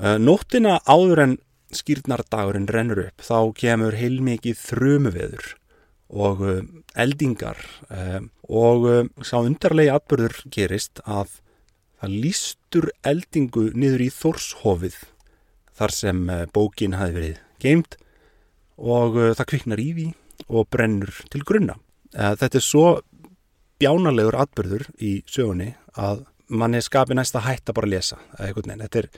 Eh, 0.00 0.18
Nóttina 0.18 0.80
áður 0.84 1.22
en 1.22 1.38
skýrnardagurinn 1.74 2.68
rennur 2.70 3.06
upp 3.08 3.24
þá 3.24 3.38
kemur 3.58 3.96
heilmikið 3.98 4.58
þrumuveður 4.60 5.54
og 6.10 6.44
eh, 6.46 6.62
eldingar. 7.02 7.58
Eh, 7.90 8.20
og 8.46 8.86
eh, 8.90 9.02
sá 9.26 9.40
undarlegi 9.40 9.92
atbyrður 9.94 10.40
gerist 10.52 11.02
að 11.04 11.40
það 12.00 12.16
lístur 12.24 12.90
eldingu 13.06 13.70
niður 13.76 14.04
í 14.06 14.10
Þórshofið 14.12 14.98
þar 15.76 15.94
sem 15.94 16.22
eh, 16.32 16.44
bókin 16.52 16.96
hafi 16.96 17.16
verið 17.16 17.42
geimt 17.62 17.98
og 18.76 19.16
uh, 19.16 19.32
það 19.36 19.48
kviknar 19.52 19.80
í 19.80 19.90
því 19.96 20.06
og 20.52 20.66
brennur 20.72 21.12
til 21.32 21.40
grunna. 21.48 21.78
Uh, 22.12 22.34
þetta 22.36 22.58
er 22.60 22.64
svo 22.64 22.86
bjánalegur 23.80 24.36
atbyrður 24.40 24.84
í 25.00 25.18
sögunni 25.28 25.70
að 25.96 26.26
mann 26.52 26.76
er 26.76 26.84
skapið 26.84 27.18
næst 27.18 27.36
að 27.36 27.46
hætta 27.48 27.74
bara 27.76 27.88
að 27.88 27.94
lesa. 27.96 28.18
Þetta 28.36 29.00
er, 29.00 29.08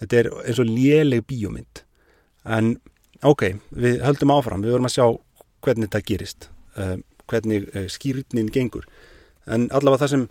þetta 0.00 0.20
er 0.20 0.30
eins 0.44 0.60
og 0.62 0.70
léleg 0.70 1.26
bíómynd. 1.28 1.82
En 2.46 2.76
ok, 3.26 3.44
við 3.74 4.00
höldum 4.06 4.32
áfram, 4.34 4.62
við 4.64 4.76
vorum 4.76 4.88
að 4.88 4.94
sjá 4.94 5.06
hvernig 5.66 5.90
þetta 5.90 6.06
gerist, 6.08 6.48
hvernig 7.28 7.66
skýrutnin 7.92 8.48
gengur. 8.54 8.86
En 9.50 9.66
allavega 9.74 10.06
það 10.06 10.14
sem 10.14 10.24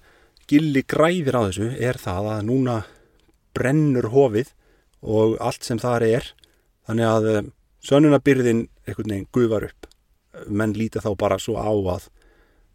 Gilli 0.47 0.83
græðir 0.87 1.35
á 1.35 1.41
þessu 1.49 1.69
er 1.75 1.99
það 1.99 2.31
að 2.37 2.45
núna 2.47 2.77
brennur 3.57 4.07
hofið 4.13 4.53
og 5.03 5.35
allt 5.43 5.65
sem 5.67 5.79
það 5.81 6.05
er 6.07 6.29
þannig 6.87 7.07
að 7.11 7.53
Sönunabyrðin 7.87 8.65
einhvern 8.87 9.11
veginn 9.13 9.27
gufar 9.31 9.67
upp. 9.69 9.87
Menn 10.49 10.73
líta 10.75 10.99
þá 11.03 11.11
bara 11.19 11.37
svo 11.39 11.55
á 11.55 11.71
að 11.71 12.07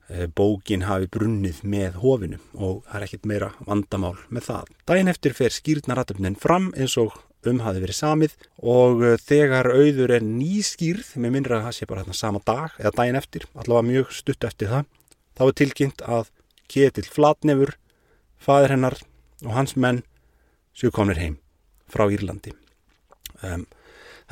e, 0.09 0.29
bókin 0.31 0.87
hafi 0.87 1.11
brunnið 1.13 1.61
með 1.69 1.99
hofinu 2.01 2.39
og 2.55 2.81
það 2.87 2.97
er 2.97 3.07
ekkert 3.07 3.29
meira 3.29 3.51
vandamál 3.67 4.15
með 4.31 4.47
það. 4.49 4.71
Dæin 4.89 5.13
eftir 5.13 5.37
fer 5.37 5.53
skýrnaratöfnin 5.53 6.39
fram 6.41 6.71
eins 6.77 6.97
og 7.03 7.19
um 7.49 7.61
hafi 7.65 7.83
verið 7.83 7.99
samið 7.99 8.37
og 8.63 9.05
e, 9.05 9.15
þegar 9.21 9.73
auður 9.75 10.17
er 10.17 10.25
nýskýrð, 10.25 11.17
með 11.19 11.37
minnra 11.37 11.59
að 11.59 11.67
það 11.69 11.77
sé 11.79 11.91
bara 11.91 12.05
hérna 12.05 12.19
sama 12.23 12.43
dag 12.47 12.79
eða 12.79 12.95
dæin 13.03 13.21
eftir, 13.21 13.49
allavega 13.53 13.89
mjög 13.91 14.15
stutt 14.17 14.49
eftir 14.49 14.73
það, 14.73 14.89
þá 15.37 15.45
er 15.49 15.59
tilkynnt 15.61 16.07
að 16.07 16.33
Ketil 16.71 17.09
Flatnefur, 17.09 17.75
fadir 18.39 18.77
hennar 18.77 18.99
og 19.45 19.55
hans 19.57 19.77
menn 19.77 20.03
séu 20.77 20.93
komnir 20.95 21.21
heim 21.21 21.39
frá 21.93 22.07
Írlandi. 22.11 22.55
Um, 23.43 23.67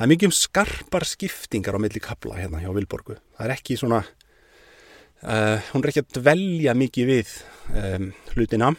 það 0.01 0.05
er 0.07 0.09
mikið 0.15 0.29
um 0.31 0.33
skarpar 0.33 1.03
skiptingar 1.05 1.75
á 1.77 1.79
milli 1.83 2.01
kabla 2.01 2.39
hérna 2.39 2.61
hjá 2.63 2.71
Vilborgu 2.73 3.19
það 3.19 3.43
er 3.45 3.51
ekki 3.53 3.75
svona 3.77 3.99
uh, 4.01 5.59
hún 5.69 5.83
er 5.83 5.91
ekki 5.91 6.01
að 6.01 6.15
dvelja 6.17 6.73
mikið 6.77 7.11
við 7.11 7.33
um, 7.69 8.07
hlutina 8.31 8.71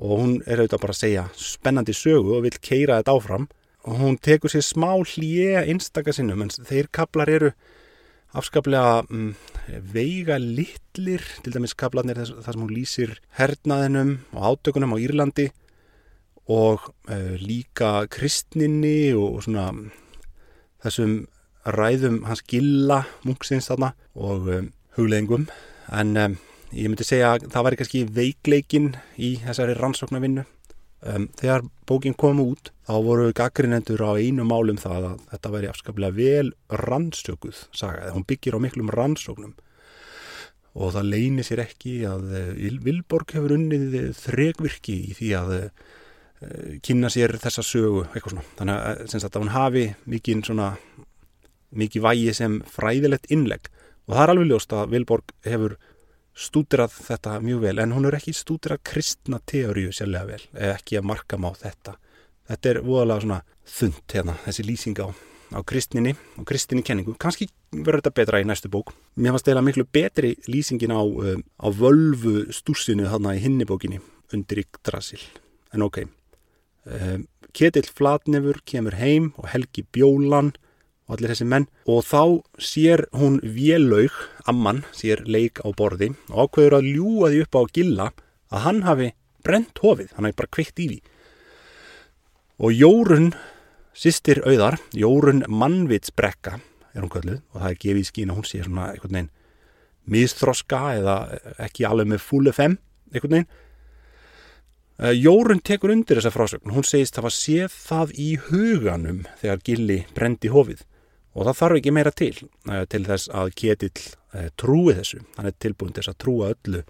og 0.00 0.14
hún 0.14 0.32
er 0.46 0.62
auðvitað 0.62 0.84
bara 0.86 0.96
að 0.96 1.00
segja 1.02 1.26
spennandi 1.36 1.96
sögu 1.96 2.38
og 2.38 2.46
vil 2.46 2.56
keira 2.56 3.02
þetta 3.02 3.16
áfram 3.18 3.50
og 3.84 4.00
hún 4.00 4.16
tekur 4.16 4.52
sér 4.52 4.64
smá 4.64 4.94
hlýja 4.96 5.66
einstakar 5.66 6.16
sinnum 6.16 6.46
en 6.46 6.54
þeir 6.56 6.88
kablar 6.88 7.32
eru 7.32 7.52
afskaplega 8.36 9.02
um, 9.10 9.32
veiga 9.94 10.38
litlir 10.38 11.24
til 11.42 11.54
dæmis 11.54 11.74
kablarnir 11.78 12.20
þar 12.20 12.52
sem 12.52 12.62
hún 12.62 12.74
lýsir 12.74 13.16
hernaðinum 13.38 14.18
og 14.34 14.46
átökunum 14.52 14.94
á 14.94 15.02
Írlandi 15.02 15.48
og 16.50 16.90
uh, 17.10 17.34
líka 17.40 18.06
kristninni 18.10 19.12
og 19.14 19.42
svona 19.46 19.70
þessum 20.84 21.24
ræðum 21.66 22.22
hans 22.28 22.44
gilla 22.48 23.02
munksins 23.26 23.68
þarna 23.70 23.92
og 24.14 24.48
um, 24.48 24.70
hugleðingum 24.96 25.48
en 25.90 26.16
um, 26.16 26.38
ég 26.70 26.86
myndi 26.86 27.06
segja 27.06 27.34
að 27.34 27.50
það 27.50 27.66
væri 27.66 27.80
kannski 27.80 28.06
veikleikin 28.14 28.92
í 29.18 29.34
þessari 29.42 29.74
rannsóknarvinnu 29.78 30.46
um, 31.06 31.28
þegar 31.40 31.66
bókin 31.88 32.16
kom 32.18 32.42
út 32.42 32.72
þá 32.88 32.94
voru 33.06 33.30
gaggrinendur 33.36 34.02
á 34.04 34.12
einu 34.18 34.46
málum 34.48 34.80
það 34.80 35.10
að 35.12 35.24
þetta 35.32 35.54
væri 35.54 35.70
afskaplega 35.70 36.16
vel 36.16 36.52
rannsökuð 36.84 37.64
saga, 37.72 38.12
hún 38.14 38.26
byggir 38.28 38.56
á 38.56 38.62
miklum 38.62 38.92
rannsóknum. 38.94 39.56
Og 40.78 40.92
það 40.94 41.08
leynir 41.10 41.46
sér 41.46 41.64
ekki 41.64 41.96
að 42.06 42.28
uh, 42.30 42.76
Vilborg 42.84 43.32
hefur 43.34 43.56
unnið 43.56 44.12
þregvirki 44.20 45.00
í 45.10 45.16
því 45.18 45.32
að 45.40 45.56
uh, 45.56 45.88
Eh, 46.40 46.78
kynna 46.80 47.10
sér 47.12 47.34
þessa 47.36 47.60
sögu 47.60 48.06
eitthvað 48.06 48.32
svona, 48.32 48.44
þannig 48.56 48.78
að, 48.78 49.00
eh, 49.04 49.24
að 49.28 49.42
hún 49.42 49.52
hafi 49.52 49.82
mikið 50.08 50.44
svona 50.46 50.68
mikið 51.76 52.02
vægi 52.02 52.34
sem 52.34 52.60
fræðilegt 52.64 53.26
innlegg. 53.28 53.68
Og 54.08 54.16
það 54.16 54.22
er 54.22 54.30
alveg 54.32 54.48
ljóst 54.48 54.72
að 54.72 54.90
Vilborg 54.90 55.34
hefur 55.44 55.76
stúdirað 56.36 56.94
þetta 57.08 57.38
mjög 57.44 57.64
vel 57.64 57.78
en 57.82 57.94
hún 57.96 58.06
er 58.08 58.16
ekki 58.18 58.34
stúdirað 58.36 58.82
kristna 58.90 59.40
teóriu 59.46 59.94
sérlega 59.94 60.28
vel, 60.34 60.44
ekki 60.74 61.00
að 61.00 61.08
marka 61.10 61.40
má 61.40 61.50
þetta. 61.58 61.96
Þetta 62.50 62.70
er 62.70 62.80
voðalega 62.86 63.24
svona 63.24 63.40
þund 63.78 64.14
hérna, 64.14 64.36
þessi 64.44 64.66
lýsing 64.66 65.02
á, 65.02 65.08
á 65.54 65.60
kristninni 65.66 66.14
og 66.38 66.46
kristinni 66.48 66.86
kenningu, 66.86 67.16
kannski 67.20 67.50
verður 67.70 68.02
þetta 68.02 68.16
betra 68.20 68.40
í 68.42 68.46
næstu 68.48 68.70
bók, 68.72 68.94
mér 69.16 69.36
fannst 69.36 69.50
eða 69.52 69.64
miklu 69.66 69.86
betri 69.86 70.32
lýsingin 70.50 70.94
á, 70.94 71.02
eh, 71.02 71.38
á 71.38 71.68
völvu 71.70 72.48
stúrsinu 72.54 73.06
þarna 73.10 73.36
í 73.36 73.44
hinnibókinni 73.44 74.00
undir 74.34 74.64
Yggdrasil, 74.64 75.22
en 75.74 75.86
ok 75.86 76.04
Ehm, 76.86 77.26
Ketill 77.52 77.88
Flatnefur 77.90 78.60
kemur 78.64 78.96
heim 78.96 79.32
og 79.36 79.50
Helgi 79.52 79.84
Bjólan 79.92 80.54
og 81.10 81.16
allir 81.16 81.32
þessi 81.34 81.48
menn. 81.50 81.66
Og 81.90 82.04
þá 82.06 82.22
sér 82.62 83.04
hún 83.18 83.40
vélaug, 83.42 84.14
amman, 84.46 84.84
sér 84.94 85.24
leik 85.26 85.58
á 85.66 85.68
borði 85.74 86.12
og 86.30 86.46
ákveður 86.46 86.78
að 86.78 86.90
ljúa 86.94 87.30
því 87.32 87.42
upp 87.44 87.58
á 87.58 87.62
gilla 87.74 88.06
að 88.54 88.64
hann 88.66 88.82
hafi 88.86 89.10
brent 89.42 89.82
hofið, 89.82 90.14
hann 90.14 90.28
hafi 90.28 90.38
bara 90.38 90.54
kveikt 90.54 90.82
í 90.84 90.88
því. 90.92 91.00
Og 92.60 92.76
Jórun, 92.76 93.30
sýstir 93.96 94.42
auðar, 94.46 94.78
Jórun 94.94 95.42
Mannvitsbrekka, 95.50 96.60
er 96.94 97.02
hún 97.02 97.10
kölluð 97.10 97.42
og 97.50 97.62
það 97.62 97.70
er 97.70 97.80
gefið 97.82 98.02
í 98.02 98.08
skín 98.08 98.30
að 98.30 98.40
hún 98.40 98.48
sé 98.48 98.62
svona 98.62 98.90
einhvern 98.94 99.16
veginn 99.16 99.34
misþroska 100.10 100.80
eða 100.98 101.16
ekki 101.66 101.86
alveg 101.86 102.14
með 102.14 102.22
full 102.24 102.50
FM 102.50 102.78
einhvern 103.10 103.36
veginn. 103.36 103.50
Uh, 105.00 105.14
Jórun 105.16 105.62
tekur 105.64 105.94
undir 105.94 106.18
þessa 106.18 106.32
frásögn. 106.34 106.74
Hún 106.74 106.84
segist 106.84 107.14
að 107.14 107.22
það 107.22 107.26
var 107.26 107.36
séð 107.36 107.76
það 107.86 108.10
í 108.20 108.28
huganum 108.50 109.20
þegar 109.40 109.62
Gilli 109.64 109.98
brendi 110.16 110.50
hófið 110.52 110.82
og 111.40 111.48
það 111.48 111.60
þarf 111.62 111.80
ekki 111.80 111.94
meira 111.96 112.12
til 112.12 112.34
uh, 112.68 112.82
til 112.92 113.04
þess 113.08 113.30
að 113.32 113.52
Ketill 113.56 114.06
uh, 114.36 114.48
trúi 114.60 114.96
þessu 114.98 115.22
hann 115.38 115.48
er 115.48 115.56
tilbúin 115.56 115.94
til 115.96 116.04
þess 116.04 116.12
að 116.12 116.20
trúa 116.26 116.50
öllu 116.54 116.82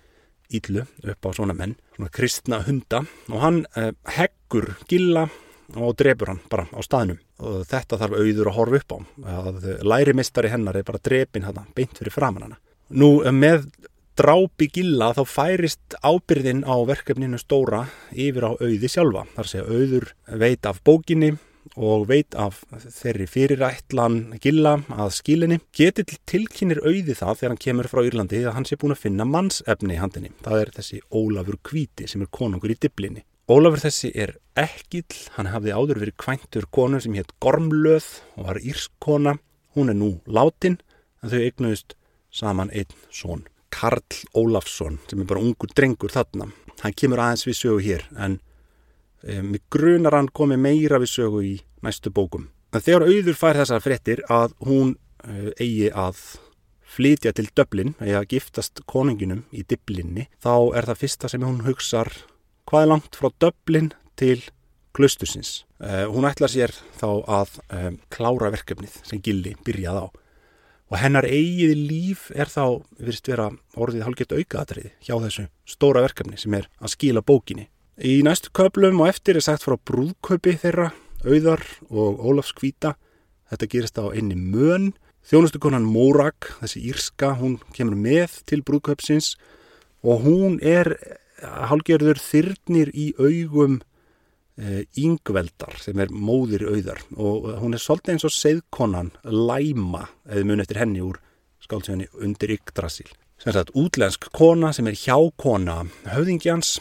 íllu 0.50 0.82
upp 0.82 1.26
á 1.26 1.30
svona 1.30 1.54
menn 1.54 1.76
svona 1.94 2.10
kristna 2.10 2.58
hunda 2.66 3.04
og 3.30 3.38
hann 3.38 3.60
heggur 4.16 4.72
Gilla 4.90 5.28
og 5.78 5.94
drefur 5.98 6.32
hann 6.32 6.40
bara 6.50 6.66
á 6.74 6.80
staðnum 6.82 7.20
og 7.38 7.62
þetta 7.70 7.98
þarf 8.00 8.16
auður 8.18 8.50
að 8.50 8.56
horfa 8.56 8.80
upp 8.80 8.90
á 8.90 8.98
að 9.36 9.68
lærimistari 9.86 10.50
hennar 10.50 10.80
er 10.80 10.86
bara 10.88 11.02
drefin 11.02 11.46
hann 11.46 11.62
beint 11.76 11.98
fyrir 11.98 12.14
framann 12.14 12.48
hana. 12.48 12.58
Nú 12.90 13.20
með 13.30 13.68
drápi 14.18 14.68
gilla 14.72 15.12
þá 15.16 15.22
færist 15.28 15.96
ábyrðin 16.02 16.64
á 16.66 16.74
verkefninu 16.88 17.38
stóra 17.40 17.84
yfir 18.12 18.50
á 18.50 18.52
auði 18.58 18.90
sjálfa. 18.90 19.24
Þar 19.36 19.48
sé 19.48 19.62
auður 19.64 20.10
veit 20.42 20.66
af 20.68 20.82
bókinni 20.84 21.36
og 21.76 22.06
veit 22.10 22.34
af 22.34 22.62
þeirri 22.82 23.26
fyrirætlan 23.30 24.18
gilla 24.42 24.76
að 24.90 25.12
skilinni. 25.18 25.60
Getill 25.76 26.18
tilkynir 26.28 26.82
auði 26.82 27.14
það 27.14 27.40
þegar 27.40 27.52
hann 27.52 27.62
kemur 27.64 27.90
frá 27.90 28.02
Írlandi 28.04 28.42
að 28.44 28.56
hann 28.58 28.68
sé 28.68 28.78
búin 28.80 28.94
að 28.96 29.04
finna 29.04 29.26
mannsefni 29.28 29.96
í 29.96 30.00
handinni. 30.00 30.32
Það 30.44 30.64
er 30.64 30.72
þessi 30.78 31.02
Ólafur 31.10 31.60
Kvíti 31.62 32.08
sem 32.10 32.24
er 32.24 32.32
konungur 32.34 32.72
í 32.72 32.78
diblinni. 32.80 33.24
Ólafur 33.50 33.82
þessi 33.82 34.12
er 34.14 34.36
ekkill, 34.58 35.16
hann 35.34 35.50
hafði 35.50 35.72
áður 35.74 36.02
verið 36.04 36.18
kvæntur 36.22 36.68
konu 36.70 37.00
sem 37.02 37.16
hétt 37.18 37.32
Gormlöð 37.42 38.06
og 38.36 38.44
var 38.46 38.60
írskona. 38.62 39.38
Hún 39.74 39.90
er 39.90 39.98
nú 39.98 40.12
látin 40.26 40.78
en 41.22 41.32
þau 41.32 41.40
eignuðist 41.40 41.96
saman 42.30 42.70
einn 42.70 42.94
són, 43.10 43.42
Karl 43.74 44.02
Ólafsson 44.38 45.00
sem 45.10 45.22
er 45.22 45.28
bara 45.30 45.42
ungur 45.42 45.70
drengur 45.74 46.14
þarna. 46.14 46.50
Hann 46.80 46.94
kemur 46.96 47.22
aðeins 47.22 47.46
við 47.48 47.58
sögu 47.58 47.82
hér 47.84 48.06
en 48.16 48.38
mig 49.22 49.62
grunar 49.72 50.16
hann 50.16 50.30
komi 50.32 50.56
meira 50.56 51.00
við 51.02 51.12
sögu 51.14 51.42
í 51.44 51.54
næstu 51.84 52.12
bókum. 52.14 52.48
En 52.72 52.84
þegar 52.84 53.08
auður 53.08 53.36
fær 53.36 53.58
þessar 53.60 53.82
frettir 53.84 54.22
að 54.30 54.54
hún 54.64 54.94
e, 55.24 55.50
eigi 55.58 55.90
að 55.90 56.20
flytja 56.90 57.32
til 57.34 57.48
Döblin, 57.54 57.94
eigi 58.00 58.16
að 58.18 58.28
giftast 58.34 58.82
konunginum 58.90 59.44
í 59.50 59.64
Diblinni, 59.66 60.28
þá 60.42 60.76
er 60.78 60.88
það 60.90 61.02
fyrsta 61.02 61.30
sem 61.30 61.44
hún 61.46 61.64
hugsar 61.66 62.12
hvað 62.70 62.86
er 62.86 62.90
langt 62.92 63.18
frá 63.18 63.30
döblin 63.42 63.92
til 64.18 64.38
klustusins. 64.94 65.64
Uh, 65.80 66.06
hún 66.10 66.26
ætlar 66.28 66.50
sér 66.52 66.74
þá 66.98 67.08
að 67.40 67.54
klára 68.12 68.50
verkefnið 68.54 68.98
sem 69.06 69.22
Gilli 69.22 69.54
byrjað 69.66 70.02
á 70.02 70.06
og 70.90 70.98
hennar 70.98 71.26
eigið 71.26 71.74
líf 71.78 72.28
er 72.34 72.50
þá, 72.50 72.82
virðist 72.98 73.30
vera 73.30 73.48
orðið 73.78 74.06
hálfgett 74.06 74.34
aukaðatrið 74.34 74.88
hjá 75.06 75.14
þessu 75.22 75.44
stóra 75.68 76.02
verkefni 76.02 76.38
sem 76.40 76.54
er 76.58 76.66
að 76.82 76.94
skila 76.96 77.22
bókinni. 77.22 77.68
Í 78.00 78.22
næstu 78.24 78.48
köplum 78.56 79.02
og 79.02 79.10
eftir 79.10 79.36
er 79.36 79.44
sagt 79.44 79.66
frá 79.66 79.74
brúðkaupi 79.76 80.54
þeirra, 80.62 80.86
auðar 81.20 81.60
og 81.92 82.22
Ólafs 82.24 82.54
Kvíta. 82.56 82.94
Þetta 83.52 83.66
gerist 83.74 83.98
á 84.00 84.08
einni 84.08 84.38
mön. 84.40 84.94
Þjónustukonan 85.28 85.84
Mórak, 85.84 86.48
þessi 86.62 86.80
írska, 86.88 87.34
hún 87.36 87.58
kemur 87.76 87.98
með 88.00 88.38
til 88.48 88.62
brúðkaupsins 88.64 89.34
og 90.00 90.24
hún 90.24 90.56
er 90.64 90.94
hálgerður 91.44 92.22
þyrnir 92.24 92.88
í 92.96 93.10
augum 93.20 93.82
yngveldar 94.96 95.76
sem 95.80 96.00
er 96.00 96.08
móðir 96.08 96.64
auðar 96.68 97.02
og 97.16 97.50
hún 97.60 97.76
er 97.76 97.82
svolítið 97.84 98.14
eins 98.14 98.26
og 98.28 98.32
seðkonan 98.34 99.12
Læma, 99.24 100.06
eða 100.28 100.46
mun 100.48 100.64
eftir 100.64 100.80
henni 100.80 101.04
úr 101.04 101.20
skáldsögunni 101.64 102.08
undir 102.20 102.52
Yggdrasil 102.56 103.08
sem 103.40 103.52
er 103.52 103.60
þetta 103.60 103.76
útlensk 103.80 104.28
kona 104.36 104.72
sem 104.76 104.88
er 104.90 104.98
hjákona 105.00 105.78
höfðingjans 106.12 106.78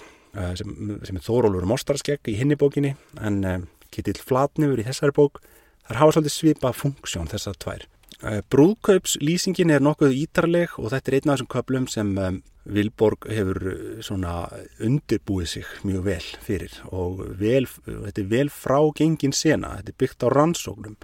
sem, 0.60 0.74
sem 1.08 1.20
er 1.20 1.26
Þórólfur 1.26 1.68
Mostarskegg 1.70 2.32
í 2.32 2.38
hinni 2.40 2.58
bókinni 2.60 2.96
en 3.22 3.40
e, 3.44 3.56
Kittill 3.94 4.20
Flatnifur 4.22 4.82
í 4.82 4.88
þessari 4.88 5.16
bók 5.18 5.42
þar 5.88 6.02
hafa 6.04 6.18
svolítið 6.18 6.36
svipa 6.36 6.74
funksjón 6.76 7.32
þessar 7.32 7.58
tvær. 7.62 7.88
E, 8.20 8.40
Brúðkaupslýsingin 8.54 9.74
er 9.74 9.84
nokkuð 9.86 10.16
ítarleg 10.26 10.78
og 10.78 10.94
þetta 10.94 11.12
er 11.12 11.20
einn 11.20 11.34
af 11.34 11.40
þessum 11.40 11.54
köplum 11.56 11.90
sem 11.92 12.16
e, 12.18 12.32
Vilborg 12.70 13.28
hefur 13.32 13.60
eh, 13.72 13.78
svona 14.06 14.34
undirbúið 14.86 15.48
sig 15.54 15.70
mjög 15.88 16.06
vel 16.06 16.26
fyrir 16.46 16.76
og 16.92 17.24
vel, 17.40 17.68
þetta 17.86 18.22
er 18.22 18.30
vel 18.34 18.50
frágengin 18.54 19.36
sena, 19.36 19.78
þetta 19.80 19.94
er 19.94 20.00
byggt 20.04 20.26
á 20.26 20.28
rannsóknum 20.34 20.98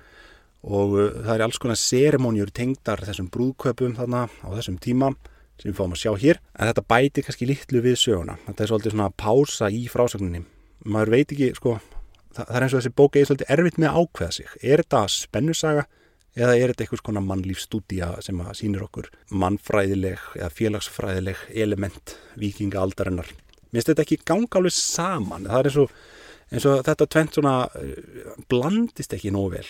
og 0.65 0.97
eh, 0.99 1.15
það 1.25 1.33
er 1.35 1.45
alls 1.47 1.61
konar 1.61 1.79
seremóniur 1.81 2.51
tengdar 2.55 3.05
þessum 3.07 3.31
brúðköpum 3.33 3.95
þarna 3.99 4.27
á 4.29 4.47
þessum 4.57 4.79
tíma 4.81 5.13
sem 5.61 5.71
við 5.71 5.77
fáum 5.79 5.95
að 5.95 6.03
sjá 6.03 6.11
hér. 6.25 6.41
En 6.55 6.69
þetta 6.71 6.87
bætir 6.89 7.27
kannski 7.27 7.47
litlu 7.49 7.81
við 7.85 7.97
söguna. 8.01 8.37
Þetta 8.49 8.63
er 8.63 8.71
svolítið 8.73 8.95
svona 8.95 9.13
pása 9.15 9.71
í 9.71 9.85
frásögninni 9.91 10.45
maður 10.85 11.13
veit 11.15 11.33
ekki, 11.33 11.51
sko 11.57 11.75
það, 12.35 12.41
það 12.41 12.55
er 12.57 12.65
eins 12.65 12.73
og 12.73 12.81
þessi 12.81 12.95
bók 12.99 13.17
er 13.17 13.29
svolítið 13.29 13.53
erfitt 13.55 13.79
með 13.81 13.91
að 13.91 14.01
ákveða 14.01 14.35
sig. 14.37 14.51
Er 14.61 14.83
þetta 14.83 15.01
spennusaga 15.13 15.85
eða 16.35 16.57
er 16.57 16.73
þetta 16.73 16.85
einhvers 16.85 17.05
konar 17.05 17.25
mannlífstúdía 17.29 18.09
sem 18.25 18.41
að 18.43 18.57
sínir 18.59 18.83
okkur 18.85 19.09
mannfræðileg 19.43 20.25
eða 20.35 20.51
félagsfræðileg 20.57 21.45
element 21.63 22.15
vikingaaldarinnar. 22.41 23.31
Mér 23.71 23.79
finnst 23.79 23.93
þetta 23.93 24.05
ekki 24.05 24.21
ganga 24.27 24.59
alveg 24.59 24.75
saman, 24.75 25.47
það 25.49 25.61
er 25.61 25.69
eins 25.69 25.79
og, 25.81 25.95
eins 26.51 26.67
og 26.69 26.83
þetta 26.87 27.09
tvent 27.15 27.39
svona 27.39 27.55
uh, 27.67 28.35
blandist 28.51 29.15
ekki 29.15 29.31
nóg 29.35 29.55
vel 29.55 29.65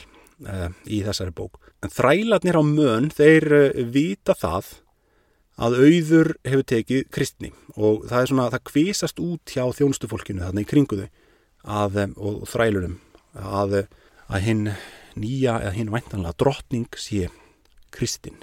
uh, 0.50 0.68
í 0.90 1.04
þessari 1.06 1.36
bók. 1.38 1.62
En 1.86 1.94
þrælarnir 1.94 2.58
á 2.58 2.64
mön, 2.66 3.12
þeir 3.14 3.48
uh, 3.54 3.86
vita 3.94 4.36
það 4.38 4.74
að 5.56 5.78
auður 5.80 6.32
hefur 6.44 6.66
tekið 6.72 7.06
kristni. 7.14 7.52
Og 7.76 8.04
það 8.10 8.22
er 8.22 8.32
svona, 8.32 8.48
það 8.54 8.66
kvisast 8.72 9.22
út 9.24 9.54
hjá 9.56 9.64
þjónustufólkinu 9.78 10.44
þarna 10.44 10.64
í 10.64 10.68
kringuðu 10.70 11.08
að, 11.64 12.02
um, 12.04 12.18
og 12.18 12.44
þrælurum 12.52 12.98
að, 13.36 13.78
að 14.28 14.46
hinn 14.48 14.66
nýja 15.16 15.60
eða 15.62 15.78
hinn 15.78 15.94
væntanlega 15.94 16.40
drottning 16.42 17.00
sé 17.00 17.30
kristinn. 17.96 18.42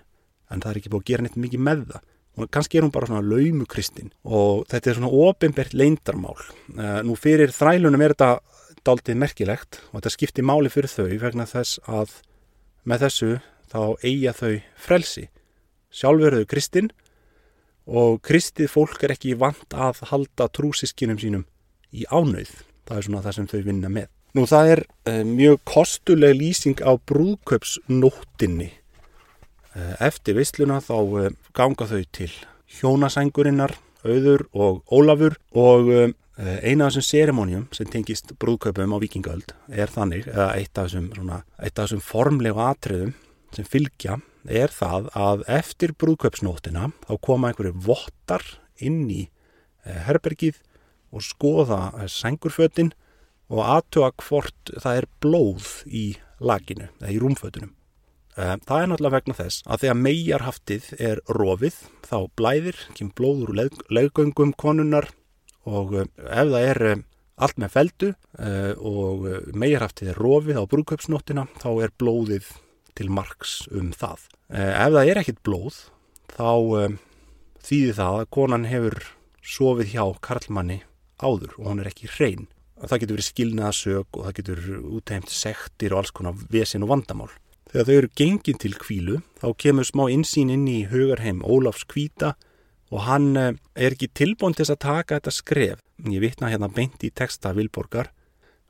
En 0.53 0.64
það 0.64 0.70
er 0.70 0.81
ekki 0.81 0.92
búið 0.92 1.05
að 1.05 1.11
gera 1.12 1.27
neitt 1.27 1.38
mikið 1.40 1.64
með 1.68 1.85
það. 1.92 2.09
Og 2.33 2.48
kannski 2.48 2.79
er 2.81 2.87
hún 2.87 2.94
bara 2.94 3.09
svona 3.11 3.25
laumu 3.29 3.66
kristinn. 3.68 4.09
Og 4.25 4.64
þetta 4.72 4.90
er 4.90 4.98
svona 4.98 5.12
ofinbært 5.29 5.77
leindarmál 5.77 6.38
uh, 6.40 7.01
nú 7.05 7.16
fyrir 7.20 7.53
þrælunum 7.53 8.05
er 8.05 8.16
þetta 8.16 8.33
daldið 8.83 9.20
merkilegt 9.20 9.79
og 9.92 10.01
þetta 10.01 10.11
skiptir 10.16 10.46
máli 10.46 10.70
fyrir 10.72 10.90
þau 10.90 11.07
vegna 11.22 11.44
þess 11.46 11.79
að 11.87 12.16
með 12.88 13.05
þessu 13.05 13.31
þá 13.70 13.83
eiga 14.03 14.33
þau 14.35 14.55
frelsi. 14.81 15.29
Sjálfur 15.92 16.40
þau 16.40 16.48
kristinn 16.48 16.90
og 17.87 18.21
kristið 18.25 18.71
fólk 18.71 19.03
er 19.03 19.14
ekki 19.16 19.35
vant 19.38 19.75
að 19.75 20.03
halda 20.12 20.49
trúsiskinum 20.55 21.18
sínum 21.21 21.47
í 21.92 22.07
ánauð. 22.09 22.53
Það 22.87 22.99
er 22.99 23.07
svona 23.07 23.25
það 23.25 23.37
sem 23.38 23.49
þau 23.51 23.62
vinna 23.66 23.90
með. 23.92 24.09
Nú 24.33 24.47
það 24.49 24.71
er 24.75 24.83
uh, 24.87 25.21
mjög 25.29 25.61
kostuleg 25.68 26.38
lýsing 26.38 26.81
á 26.81 26.97
brúðköpsnóttinni. 27.11 28.71
Uh, 29.73 29.95
eftir 30.01 30.38
vissluna 30.38 30.81
þá 30.85 30.97
uh, 30.97 31.29
ganga 31.57 31.88
þau 31.90 32.03
til 32.16 32.31
hjónasængurinnar, 32.79 33.77
auður 34.07 34.47
og 34.53 34.83
ólafur. 34.88 35.38
Og 35.53 36.14
eina 36.42 36.87
af 36.88 36.95
þessum 36.95 37.05
sérimónium 37.05 37.64
sem 37.77 37.87
tengist 37.92 38.33
brúðköpum 38.40 38.95
á 38.97 38.99
vikingöld 38.99 39.53
er 39.68 39.90
þannig, 39.92 40.25
eða 40.33 40.47
eitt 40.57 40.79
af 40.81 40.88
þessum, 40.88 41.11
svona, 41.12 41.42
eitt 41.61 41.77
af 41.77 41.85
þessum 41.85 42.01
formlegu 42.03 42.62
atriðum 42.64 43.12
sem 43.53 43.68
fylgja 43.68 44.16
er 44.48 44.72
það 44.74 45.11
að 45.18 45.44
eftir 45.59 45.94
brúðköpsnóttina 46.00 46.90
þá 47.07 47.14
koma 47.22 47.50
einhverju 47.50 47.76
vottar 47.87 48.44
inn 48.83 49.05
í 49.11 49.26
herbergið 49.83 50.59
og 51.12 51.24
skoða 51.26 52.09
sængurfötinn 52.11 52.92
og 53.52 53.62
aðtöa 53.66 54.11
hvort 54.24 54.72
það 54.81 55.02
er 55.02 55.09
blóð 55.22 55.70
í 55.87 56.05
laginu 56.42 56.88
eða 57.00 57.12
í 57.12 57.20
rúmfötunum. 57.22 57.72
Eh, 58.33 58.57
það 58.64 58.78
er 58.78 58.88
náttúrulega 58.88 59.16
vegna 59.18 59.37
þess 59.37 59.64
að 59.68 59.83
þegar 59.83 59.98
megarhaftið 60.00 60.85
er 60.96 61.20
rofið 61.37 61.78
þá 62.07 62.18
blæðir, 62.40 62.78
kemur 62.96 63.16
blóður 63.18 63.52
úr 63.52 63.81
leggöngum 63.92 64.55
konunnar 64.57 65.11
og 65.68 65.92
eh, 66.00 66.09
ef 66.24 66.52
það 66.55 66.68
er 66.70 66.83
eh, 66.88 67.02
allt 67.42 67.59
með 67.59 67.72
feldu 67.72 68.09
og 68.87 69.22
megarhaftið 69.59 70.11
er 70.12 70.18
rofið 70.20 70.59
á 70.62 70.64
brúköpsnóttina 70.68 71.46
þá 71.59 71.70
er 71.83 71.92
blóðið 71.98 72.46
til 72.98 73.11
margs 73.11 73.62
um 73.72 73.90
það. 73.96 74.28
Ef 74.52 74.94
það 74.94 75.11
er 75.11 75.20
ekkit 75.22 75.42
blóð 75.46 75.78
þá 76.33 76.50
þýðir 77.62 77.98
það 77.98 78.18
að 78.22 78.33
konan 78.37 78.66
hefur 78.68 78.98
sofið 79.42 79.94
hjá 79.94 80.05
karlmanni 80.24 80.83
áður 81.22 81.55
og 81.59 81.70
hún 81.70 81.83
er 81.83 81.90
ekki 81.92 82.11
hrein 82.11 82.48
það 82.88 83.02
getur 83.02 83.16
verið 83.16 83.28
skilnaðasög 83.28 84.16
og 84.18 84.24
það 84.26 84.37
getur 84.38 84.62
útheimt 84.98 85.33
sektir 85.33 85.94
og 85.94 86.02
alls 86.02 86.14
konar 86.14 86.38
vesin 86.50 86.85
og 86.87 86.92
vandamál. 86.92 87.31
Þegar 87.72 87.87
þau 87.88 87.94
eru 87.96 88.11
gengin 88.18 88.59
til 88.61 88.72
kvílu 88.76 89.20
þá 89.40 89.46
kemur 89.64 89.88
smá 89.88 90.07
insýn 90.12 90.50
inn 90.52 90.66
í 90.68 90.83
hugarheim 90.90 91.40
Ólafs 91.46 91.87
Kvíta 91.88 92.35
og 92.92 93.07
hann 93.07 93.31
eh, 93.38 93.55
er 93.74 93.94
ekki 93.94 94.11
tilbúin 94.12 94.57
til 94.57 94.66
að 94.68 94.83
taka 94.85 95.20
þetta 95.20 95.33
skref. 95.33 95.78
Ég 96.02 96.20
vitna 96.20 96.50
hérna 96.52 96.68
beint 96.68 97.00
í 97.07 97.12
texta 97.14 97.55
Vilborgar. 97.57 98.11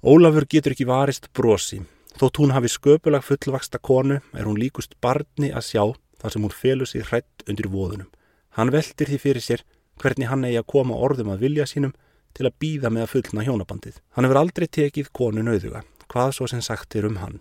Ólafur 0.05 0.47
getur 0.51 0.77
ekki 0.77 0.87
varist 0.87 1.31
brosi 1.35 1.81
Þótt 2.19 2.41
hún 2.43 2.53
hafi 2.53 2.71
sköpulag 2.71 3.25
fullvaksta 3.25 3.81
konu 3.81 4.21
er 4.21 4.49
hún 4.49 4.61
líkust 4.61 4.99
barni 5.01 5.53
að 5.53 5.69
sjá 5.71 5.85
þar 6.21 6.35
sem 6.35 6.45
hún 6.45 6.55
felur 6.55 6.89
sig 6.89 7.07
hrætt 7.09 7.47
undir 7.49 7.71
voðunum. 7.73 8.11
Hann 8.57 8.73
veldir 8.73 9.09
því 9.09 9.19
fyrir 9.19 9.45
sér 9.45 9.65
hvernig 10.01 10.29
hann 10.29 10.45
eigi 10.45 10.61
að 10.61 10.69
koma 10.75 10.99
orðum 10.99 11.33
að 11.33 11.47
vilja 11.47 11.67
sínum 11.69 11.95
til 12.37 12.49
að 12.49 12.59
býða 12.63 12.91
með 12.93 13.07
að 13.07 13.13
fullna 13.15 13.47
hjónabandið. 13.47 13.97
Hann 14.17 14.27
hefur 14.27 14.41
aldrei 14.41 14.69
tekið 14.69 15.11
konu 15.17 15.45
nauðuga, 15.45 15.83
hvað 16.13 16.37
svo 16.37 16.49
sem 16.53 16.63
sagt 16.65 16.97
er 16.97 17.09
um 17.09 17.19
hann. 17.23 17.41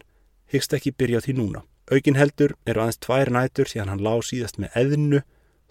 Hyggst 0.51 0.73
ekki 0.75 0.95
byrja 0.95 1.21
því 1.23 1.37
núna. 1.37 1.63
Aukin 1.91 2.19
heldur 2.19 2.55
eru 2.65 2.83
aðeins 2.83 2.99
tvær 3.03 3.31
nætur 3.35 3.67
síðan 3.67 3.91
hann 3.91 4.03
lág 4.03 4.23
síðast 4.27 4.59
með 4.61 4.75
eðnu, 4.79 5.21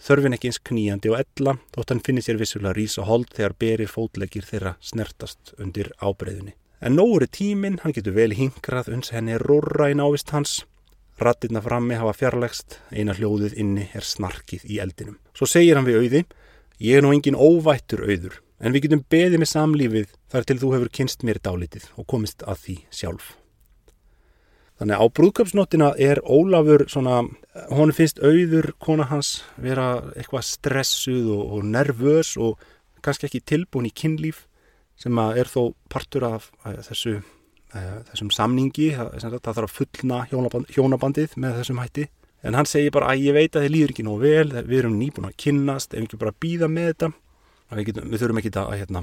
þörfin 0.01 0.37
ekki 0.37 0.51
eins 0.51 0.61
kníjandi 0.69 1.13
og 1.13 1.21
ella, 1.21 1.57
þótt 1.75 1.95
hann 1.95 2.03
finnir 2.05 2.25
sér 2.25 2.41
vissulega 2.41 2.77
rísa 2.77 3.05
hold 3.09 3.33
þegar 3.37 3.57
beri 3.65 3.89
fótlegir 3.89 4.49
þeirra 4.49 4.77
snertast 4.85 5.55
undir 5.61 5.93
ábreyðunni. 6.01 6.57
En 6.81 6.95
nógur 6.97 7.27
er 7.27 7.29
tíminn, 7.29 7.77
hann 7.83 7.93
getur 7.93 8.15
vel 8.17 8.33
hingrað 8.33 8.87
uns 8.95 9.11
henni 9.13 9.35
rorra 9.37 9.91
í 9.93 9.97
návist 9.99 10.31
hans. 10.33 10.63
Rattirna 11.21 11.61
frammi 11.61 11.99
hafa 12.01 12.15
fjarlægst, 12.17 12.79
eina 12.97 13.13
hljóðið 13.19 13.59
inni 13.61 13.91
er 13.93 14.07
snarkið 14.07 14.65
í 14.65 14.79
eldinum. 14.81 15.19
Svo 15.37 15.45
segir 15.45 15.77
hann 15.77 15.85
við 15.85 15.99
auði, 16.01 16.23
ég 16.81 16.97
er 16.97 17.05
nú 17.05 17.13
engin 17.13 17.37
óvættur 17.37 18.07
auður, 18.09 18.41
en 18.65 18.73
við 18.73 18.87
getum 18.87 19.05
beðið 19.13 19.43
með 19.43 19.53
samlífið 19.53 20.17
þar 20.33 20.49
til 20.49 20.59
þú 20.63 20.73
hefur 20.79 20.93
kynst 20.97 21.29
mér 21.29 21.43
dálitið 21.45 21.91
og 22.01 22.09
komist 22.09 22.49
að 22.49 22.65
því 22.65 22.81
sjálf. 22.89 23.35
Þannig 24.81 24.97
á 24.97 25.07
brúðköpsnóttina 25.13 25.93
er 26.01 26.23
Ólafur 26.25 26.87
svona, 26.89 27.27
hún 27.69 27.93
finnst 27.93 28.25
auður 28.25 28.73
kona 28.81 29.11
hans 29.13 29.43
vera 29.61 29.99
eitthvað 30.15 30.49
stressuð 30.49 31.29
og, 31.37 31.43
og 31.59 31.69
nervös 31.69 32.39
og 32.41 32.57
kannski 33.05 33.29
ekki 33.29 33.45
tilbúin 33.45 33.91
í 33.91 33.93
kynlíf 33.93 34.47
sem 35.01 35.21
er 35.25 35.49
þó 35.49 35.73
partur 35.93 36.27
af 36.29 36.51
þessu, 36.89 37.21
þessum 37.73 38.33
samningi, 38.35 38.91
það 38.97 39.39
þarf 39.45 39.67
að 39.67 39.77
fullna 39.79 40.25
hjónabandið 40.31 41.37
með 41.41 41.61
þessum 41.61 41.81
hætti. 41.81 42.09
En 42.45 42.57
hann 42.57 42.69
segir 42.69 42.93
bara 42.95 43.13
að 43.13 43.27
ég 43.27 43.37
veit 43.37 43.57
að 43.57 43.67
þið 43.67 43.73
líður 43.75 43.95
ekki 43.95 44.05
nógu 44.07 44.21
vel, 44.25 44.53
við 44.65 44.79
erum 44.79 44.97
nýbúin 44.97 45.29
að 45.29 45.41
kynnast, 45.45 45.95
ef 45.95 46.07
ekki 46.07 46.21
bara 46.21 46.37
býða 46.41 46.71
með 46.73 46.93
þetta, 46.93 47.11
við, 47.77 47.83
getum, 47.91 48.07
við 48.13 48.23
þurfum 48.23 48.41
ekki 48.41 48.53
að 48.57 48.77
hérna, 48.81 49.03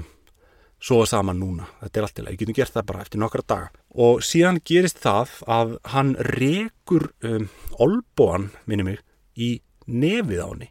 sofa 0.88 1.06
saman 1.10 1.38
núna, 1.38 1.68
þetta 1.82 2.00
er 2.00 2.06
allt 2.06 2.16
til 2.16 2.24
að 2.24 2.32
við 2.32 2.40
getum 2.42 2.56
gert 2.58 2.74
það 2.74 2.88
bara 2.90 3.04
eftir 3.04 3.22
nokkra 3.22 3.44
daga. 3.54 3.70
Og 3.94 4.24
síðan 4.26 4.58
gerist 4.66 4.98
það 5.02 5.36
að 5.54 5.76
hann 5.94 6.12
rekur 6.34 7.08
um, 7.26 7.46
olbóan, 7.78 8.50
minnum 8.66 8.90
mig, 8.90 9.02
í 9.38 9.60
nefið 9.86 10.42
á 10.42 10.48
henni. 10.50 10.70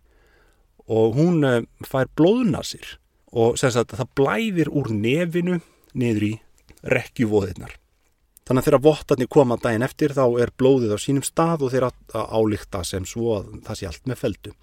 Og 0.91 1.15
hún 1.19 1.47
um, 1.47 1.67
fær 1.87 2.11
blóðnasir 2.19 2.97
og 3.31 3.57
sagt, 3.59 3.95
það 3.97 4.13
blæðir 4.15 4.71
úr 4.71 4.91
nefinu 4.93 5.59
niður 5.97 6.27
í 6.29 6.33
rekkjuvóðirnar. 6.87 7.75
Þannig 8.47 8.61
að 8.61 8.67
þegar 8.69 8.83
vottarnir 8.85 9.27
koma 9.27 9.57
daginn 9.59 9.83
eftir 9.83 10.13
þá 10.15 10.23
er 10.39 10.53
blóðið 10.55 10.93
á 10.95 10.99
sínum 11.03 11.25
stað 11.25 11.65
og 11.67 11.73
þeir 11.73 11.89
að 11.89 12.27
álíkta 12.31 12.83
sem 12.87 13.05
svo 13.07 13.41
að 13.41 13.49
það 13.67 13.79
sé 13.79 13.87
allt 13.89 14.07
með 14.07 14.21
feldu. 14.21 14.53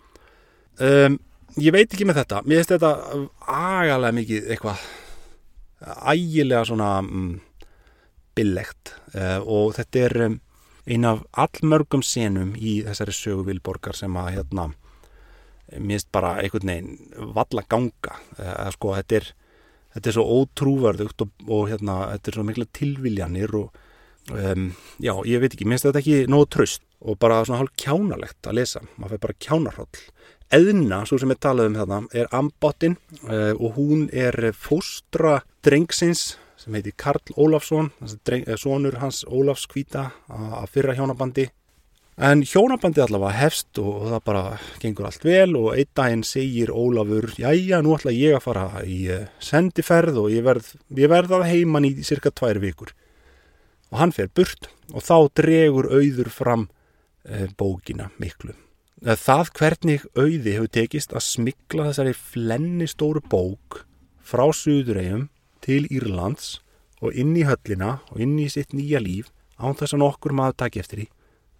Um, 0.80 1.18
ég 1.60 1.74
veit 1.74 1.92
ekki 1.92 2.06
með 2.08 2.22
þetta. 2.22 2.40
Mér 2.46 2.62
finnst 2.62 2.72
þetta 2.72 2.92
agalega 3.44 4.16
mikið 4.16 4.48
eitthvað 4.54 4.86
ægilega 6.14 6.64
svona 6.70 6.88
um, 7.02 7.28
billegt 8.34 8.94
uh, 9.12 9.40
og 9.44 9.74
þetta 9.76 10.06
er 10.06 10.16
um, 10.30 10.38
eina 10.88 11.14
af 11.14 11.22
allmörgum 11.44 12.04
senum 12.04 12.54
í 12.56 12.78
þessari 12.86 13.14
söguvilborgar 13.16 13.96
sem 13.96 14.16
að 14.20 14.32
hérna 14.38 14.70
minnst 15.80 16.10
bara 16.14 16.36
einhvern 16.42 16.70
veginn 16.70 17.32
valla 17.36 17.64
ganga. 17.68 18.18
Eða 18.38 18.70
sko 18.74 18.94
þetta 18.98 19.18
er 19.20 19.30
þetta 19.94 20.10
er 20.10 20.16
svo 20.16 20.24
ótrúverðugt 20.40 21.24
og, 21.24 21.34
og 21.48 21.68
hérna 21.70 21.98
þetta 22.14 22.30
er 22.30 22.38
svo 22.38 22.46
mikla 22.48 22.66
tilviljanir 22.74 23.54
og 23.58 23.76
um, 24.34 24.70
já 25.02 25.14
ég 25.30 25.42
veit 25.42 25.54
ekki 25.54 25.68
minnst 25.70 25.86
þetta 25.86 26.02
ekki 26.02 26.24
nógu 26.30 26.50
tröst 26.56 26.82
og 27.04 27.18
bara 27.20 27.42
svona 27.44 27.60
hálf 27.60 27.74
kjánalegt 27.78 28.48
að 28.48 28.58
lesa. 28.60 28.84
Maður 28.96 29.16
fær 29.16 29.24
bara 29.26 29.40
kjánarhóll 29.46 30.04
eðna, 30.54 31.02
svo 31.08 31.18
sem 31.18 31.32
við 31.32 31.40
talaðum 31.42 31.76
hérna, 31.78 32.00
er 32.14 32.30
ambottin 32.34 32.96
uh, 33.26 33.52
og 33.56 33.78
hún 33.78 34.06
er 34.12 34.36
fóstra 34.56 35.40
drengsins 35.64 36.34
sem 36.60 36.76
heiti 36.76 36.94
Karl 36.96 37.34
Ólafsson. 37.36 37.90
Sonur 38.60 39.00
hans 39.02 39.24
Ólafs 39.26 39.66
Kvíta 39.70 40.10
að 40.30 40.70
fyrra 40.72 40.94
hjónabandi 40.96 41.48
En 42.14 42.44
hjónabandi 42.46 43.02
allavega 43.02 43.34
hefst 43.40 43.78
og 43.82 44.04
það 44.06 44.20
bara 44.28 44.42
gengur 44.78 45.08
allt 45.08 45.24
vel 45.26 45.56
og 45.58 45.72
einn 45.74 45.88
daginn 45.98 46.20
segir 46.22 46.70
Ólafur, 46.70 47.26
jájá, 47.34 47.80
nú 47.82 47.96
ætla 47.96 48.12
ég 48.14 48.36
að 48.36 48.44
fara 48.44 48.66
í 48.86 48.98
eh, 49.10 49.24
sendiferð 49.42 50.20
og 50.22 50.28
ég 50.30 50.44
verð, 50.46 50.68
ég 50.94 51.10
verð 51.10 51.34
að 51.40 51.48
heiman 51.50 51.88
í 51.88 51.90
cirka 52.06 52.30
tvær 52.30 52.60
vikur. 52.62 52.92
Og 53.90 53.98
hann 53.98 54.14
fer 54.14 54.30
burt 54.30 54.70
og 54.92 55.02
þá 55.02 55.16
dregur 55.40 55.90
auður 55.90 56.30
fram 56.30 56.68
e, 57.26 57.48
bókina 57.58 58.12
miklu. 58.22 58.54
Eh, 59.02 59.18
það 59.18 59.50
hvernig 59.58 60.06
auði 60.14 60.54
hefur 60.54 60.70
tekist 60.70 61.16
að 61.18 61.26
smikla 61.26 61.88
þessari 61.88 62.14
flenni 62.14 62.86
stóru 62.86 63.24
bók 63.26 63.80
frá 64.22 64.46
Suðuregjum 64.54 65.26
til 65.66 65.82
Írlands 65.90 66.60
og 67.02 67.18
inn 67.18 67.34
í 67.34 67.42
höllina 67.42 67.98
og 68.14 68.22
inn 68.22 68.38
í 68.38 68.46
sitt 68.54 68.70
nýja 68.70 69.02
líf 69.02 69.34
án 69.58 69.74
þess 69.74 69.98
að 69.98 70.04
nokkur 70.06 70.38
maður 70.38 70.60
takk 70.62 70.78
eftir 70.84 71.02
því 71.02 71.10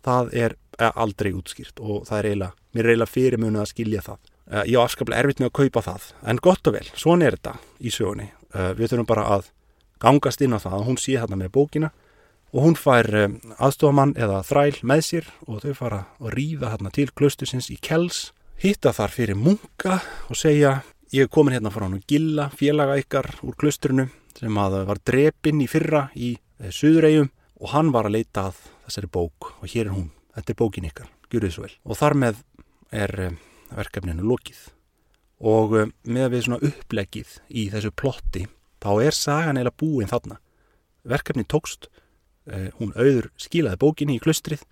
það 0.04 0.30
er 0.44 0.54
eh, 0.78 0.92
aldrei 0.92 1.32
útskýrt 1.34 1.82
og 1.82 2.06
það 2.08 2.18
er 2.18 2.28
eiginlega, 2.30 2.56
mér 2.74 2.84
er 2.84 2.92
eiginlega 2.92 3.14
fyrirmunið 3.14 3.62
að 3.62 3.70
skilja 3.72 4.04
það. 4.04 4.22
Eh, 4.44 4.62
ég 4.70 4.78
á 4.80 4.84
afskaplega 4.84 5.24
erfitt 5.24 5.42
með 5.42 5.50
að 5.50 5.58
kaupa 5.60 5.84
það, 5.88 6.06
en 6.30 6.40
gott 6.44 6.70
og 6.70 6.76
vel, 6.76 6.86
svona 6.92 7.28
er 7.28 7.36
þetta 7.38 7.54
í 7.80 7.92
sögunni. 7.94 8.30
Eh, 8.54 8.70
við 8.78 8.92
þurfum 8.92 9.10
bara 9.10 9.26
að 9.38 9.50
gangast 10.04 10.44
inn 10.44 10.56
á 10.56 10.60
það 10.60 10.78
að 10.78 10.88
hún 10.88 11.00
sé 11.00 11.18
hérna 11.18 11.40
með 11.40 11.54
bókina 11.56 11.92
og 12.54 12.62
hún 12.62 12.76
fær 12.78 13.08
aðstofamann 13.58 14.12
eða 14.20 14.42
þræl 14.46 14.82
með 14.86 15.00
sér 15.02 15.30
og 15.48 15.62
þau 15.64 15.72
fara 15.74 16.00
að 16.20 16.34
ríða 16.36 16.74
hérna 16.74 16.92
til 16.94 17.08
klustusins 17.10 17.70
í 17.72 17.78
Kels, 17.82 18.28
hitta 18.62 18.92
þar 18.94 19.14
fyrir 19.14 19.38
munka 19.38 19.96
og 20.28 20.38
segja 20.38 20.82
ég 21.14 21.26
er 21.26 21.32
komin 21.32 21.56
hérna 21.56 21.72
frá 21.74 21.86
hann 21.86 21.96
og 21.98 22.06
gilla 22.10 22.50
félaga 22.54 22.98
ykkar 23.00 23.32
úr 23.46 23.56
klusturinu 23.58 24.06
sem 24.38 24.60
að 24.60 24.80
var 24.86 25.00
drepinn 25.06 25.62
í 25.64 25.70
fyrra 25.70 26.08
í 26.14 26.34
Suðuregjum 26.58 27.32
og 27.62 27.70
hann 27.74 27.90
var 27.94 28.08
að 28.08 28.18
leita 28.18 28.48
að 28.50 28.60
þessari 28.86 29.10
bók 29.12 29.50
og 29.60 29.66
hér 29.70 29.88
er 29.88 29.94
hún, 29.94 30.08
þetta 30.36 30.54
er 30.54 30.58
bókin 30.60 30.88
ykkar, 30.88 31.10
gjur 31.32 31.46
þið 31.46 31.54
svo 31.56 31.66
vel. 31.66 31.74
Og 31.84 32.00
þar 32.00 32.16
með 32.22 32.40
er 32.94 33.14
um, 33.28 33.38
verkefninu 33.74 34.26
lokið. 34.30 34.62
Og 35.44 35.76
um, 35.80 35.94
með 36.06 36.30
við 36.34 36.46
svona 36.46 36.70
upplegið 36.70 37.36
í 37.50 37.68
þessu 37.74 37.92
plotti 37.96 38.46
þá 38.84 38.90
er 39.04 39.16
sagan 39.16 39.60
eða 39.60 39.74
búin 39.80 40.10
þarna. 40.10 40.40
Verkefni 41.08 41.46
tókst 41.48 41.88
uh, 41.90 42.68
hún 42.80 42.94
auður 42.96 43.30
skilaði 43.40 43.80
bókinni 43.82 44.18
í 44.18 44.24
klustrið 44.24 44.64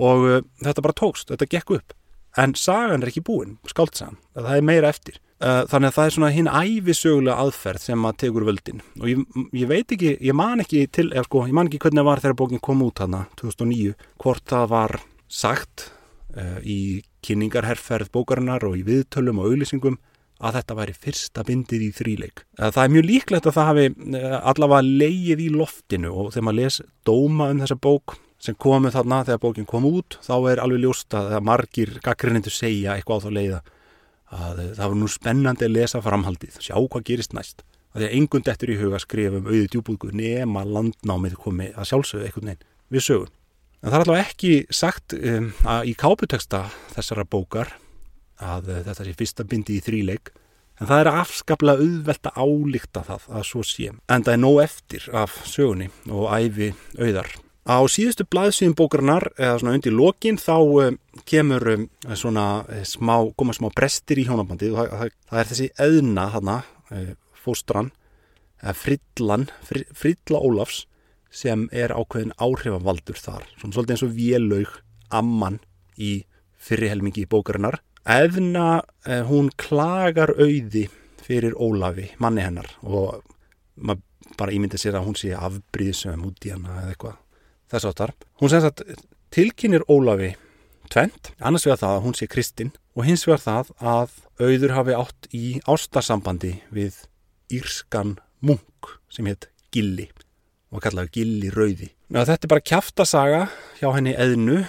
og 0.00 0.46
þetta 0.62 0.84
bara 0.84 0.96
tókst, 0.96 1.32
þetta 1.32 1.48
gekk 1.50 1.74
upp 1.76 1.96
en 2.38 2.54
sagan 2.54 3.02
er 3.02 3.10
ekki 3.10 3.24
búin, 3.26 3.58
skáltsagan 3.68 4.20
það 4.36 4.56
er 4.56 4.66
meira 4.66 4.92
eftir. 4.92 5.18
Eh, 5.40 5.62
þannig 5.70 5.88
að 5.88 5.96
það 5.96 6.06
er 6.06 6.14
svona 6.14 6.30
hinn 6.34 6.48
æfisögulega 6.52 7.34
aðferð 7.40 7.84
sem 7.86 8.02
að 8.04 8.18
tegur 8.20 8.44
völdin. 8.44 8.82
Og 9.00 9.06
ég, 9.08 9.22
ég 9.56 9.70
veit 9.70 9.94
ekki, 9.96 10.10
ég 10.20 10.36
man 10.36 10.60
ekki 10.60 10.82
til, 10.92 11.06
eða 11.14 11.24
sko, 11.24 11.46
ég 11.48 11.56
man 11.56 11.70
ekki 11.70 11.80
hvernig 11.80 12.02
það 12.02 12.10
var 12.10 12.20
þegar 12.24 12.36
bókin 12.42 12.60
kom 12.66 12.82
út 12.84 13.00
hana 13.00 13.22
2009, 13.40 13.94
hvort 14.20 14.44
það 14.52 14.68
var 14.74 14.96
sagt 15.32 15.86
uh, 16.36 16.60
í 16.60 17.00
kynningarherrferð 17.24 18.12
bókarinnar 18.12 18.66
og 18.68 18.76
í 18.76 18.84
viðtölum 18.84 19.40
og 19.40 19.48
auðlýsingum 19.48 19.96
að 20.40 20.58
þetta 20.58 20.76
væri 20.76 20.96
fyrsta 21.06 21.44
bindið 21.48 21.86
í 21.86 21.90
þríleik. 21.96 22.44
Uh, 22.60 22.68
það 22.68 22.82
er 22.84 22.94
mjög 22.98 23.08
líklegt 23.08 23.48
að 23.48 23.56
það 23.56 23.70
hafi 23.70 23.86
uh, 23.96 24.38
allavega 24.52 24.98
leið 25.04 25.44
í 25.46 25.48
loftinu 25.56 26.12
og 26.12 26.34
þegar 26.34 26.50
maður 26.50 26.60
les 26.60 26.80
dóma 27.08 27.48
um 27.54 27.64
þessa 27.64 27.80
bók 27.80 28.20
sem 28.40 28.56
komu 28.56 28.90
þarna 28.92 29.22
þegar 29.28 29.42
bókin 29.42 29.68
kom 29.68 29.86
út 29.88 30.16
þá 30.24 30.34
er 30.52 30.62
alveg 30.62 30.84
ljóst 30.84 31.14
að 31.16 31.36
margir 31.44 31.98
gaggrinnindu 32.04 32.52
segja 32.52 32.96
eitthvað 32.96 33.20
á 33.20 33.24
þá 33.26 33.30
leiða 33.36 33.60
að 34.30 34.62
það 34.78 34.86
var 34.86 34.96
nú 35.00 35.10
spennandi 35.10 35.66
að 35.66 35.74
lesa 35.74 36.00
framhaldið, 36.04 36.60
sjá 36.62 36.76
hvað 36.78 37.06
gerist 37.08 37.34
næst. 37.34 37.64
Það 37.90 38.04
er 38.06 38.16
engun 38.20 38.44
dettur 38.46 38.70
í 38.70 38.78
huga 38.78 39.00
að 39.00 39.04
skrifa 39.04 39.40
um 39.40 39.48
auðið 39.50 39.68
djúbúðgu 39.72 40.12
nema 40.14 40.62
landnámið 40.62 41.34
komi 41.42 41.70
að 41.74 41.88
sjálfsögðu 41.90 42.28
einhvern 42.28 42.52
veginn 42.52 42.68
við 42.94 43.06
sögun. 43.06 43.32
En 43.80 43.88
það 43.88 43.96
er 43.96 44.04
allavega 44.04 44.28
ekki 44.28 44.52
sagt 44.76 45.16
um, 45.16 45.48
að 45.66 45.90
í 45.90 45.96
káputeksta 45.98 46.62
þessara 46.94 47.26
bókar 47.26 47.74
að 48.38 48.70
uh, 48.70 48.80
þetta 48.86 49.06
sé 49.08 49.16
fyrsta 49.18 49.46
bindi 49.48 49.80
í 49.80 49.84
þríleik 49.84 50.30
en 50.78 50.86
það 50.86 51.02
er 51.02 51.12
afskaplega 51.24 51.82
auðvelt 51.82 52.30
að 52.30 52.40
álíkta 52.44 53.04
það 53.08 53.28
að 53.34 53.46
svo 53.50 53.66
sé. 53.66 53.90
En 54.06 54.26
það 54.26 54.36
er 54.36 54.42
nóg 54.44 54.62
eftir 54.68 55.08
af 55.16 55.40
sögunni 55.48 55.90
og 56.08 56.28
æfi 56.30 56.70
auðar. 57.00 57.32
Á 57.70 57.78
síðustu 57.86 58.24
blaðsvíðum 58.26 58.74
bókarnar, 58.74 59.28
eða 59.38 59.60
svona 59.60 59.76
undir 59.76 59.92
lokin, 59.94 60.38
þá 60.42 60.54
um, 60.58 60.96
kemur 61.28 61.68
um, 61.70 61.84
svona 62.18 62.46
eh, 62.66 62.82
smá, 62.88 63.14
koma 63.38 63.54
smá 63.54 63.68
brestir 63.70 64.18
í 64.18 64.24
hjónabandi 64.26 64.72
og 64.72 64.80
það, 64.80 65.12
það, 65.30 65.36
er 65.38 65.50
þessi 65.52 65.68
eðna 65.84 66.24
uh, 66.34 67.12
fóstran, 67.38 67.92
eða 68.58 68.74
Fridlan, 68.80 69.46
Fri, 69.68 69.84
Fridla 69.94 70.42
Ólafs, 70.42 70.82
sem 71.30 71.68
er 71.70 71.94
ákveðin 71.94 72.34
áhrifavaldur 72.42 73.22
þar. 73.22 73.46
Svona 73.60 73.78
svolítið 73.78 73.94
eins 73.94 74.06
og 74.08 74.18
vélaug 74.18 74.74
amman 75.20 75.62
í 75.94 76.12
fyrrihelmingi 76.58 77.22
í 77.22 77.30
bókarnar. 77.30 77.78
Eðna, 78.10 78.80
hún 79.30 79.52
klagar 79.60 80.34
auði 80.34 80.88
fyrir 81.22 81.54
Ólafi, 81.54 82.10
manni 82.18 82.42
hennar, 82.42 82.66
og 82.82 83.20
maður 83.78 84.34
bara 84.40 84.54
ímyndið 84.56 84.88
sér 84.88 84.98
að 84.98 85.06
hún 85.06 85.18
sé 85.20 85.36
afbríðsum 85.38 86.26
út 86.26 86.48
í 86.48 86.56
hana 86.56 86.80
eða 86.80 86.94
eitthvað 86.96 87.18
þess 87.70 87.88
áttar. 87.90 88.14
Hún 88.40 88.52
sem 88.52 88.62
sagt 88.64 88.84
tilkynir 89.34 89.84
Ólafi 89.90 90.34
tvent, 90.90 91.32
annars 91.38 91.66
vegar 91.68 91.80
það 91.80 91.96
að 91.96 92.04
hún 92.06 92.16
sé 92.18 92.26
kristinn 92.30 92.72
og 92.98 93.06
hins 93.06 93.26
vegar 93.28 93.44
það 93.44 93.70
að 93.78 94.16
auður 94.40 94.74
hafi 94.74 94.96
átt 94.96 95.28
í 95.36 95.44
ástarsambandi 95.70 96.56
við 96.74 96.98
írskan 97.52 98.16
munk 98.42 98.96
sem 99.12 99.28
hétt 99.30 99.50
Gilli 99.74 100.08
og 100.70 100.82
kallaði 100.82 101.14
Gilli 101.14 101.50
Rauði. 101.54 101.90
Ná, 102.10 102.22
þetta 102.26 102.46
er 102.46 102.52
bara 102.52 102.66
kjaftasaga 102.66 103.40
hjá 103.78 103.88
henni 103.94 104.14
eðnu, 104.18 104.62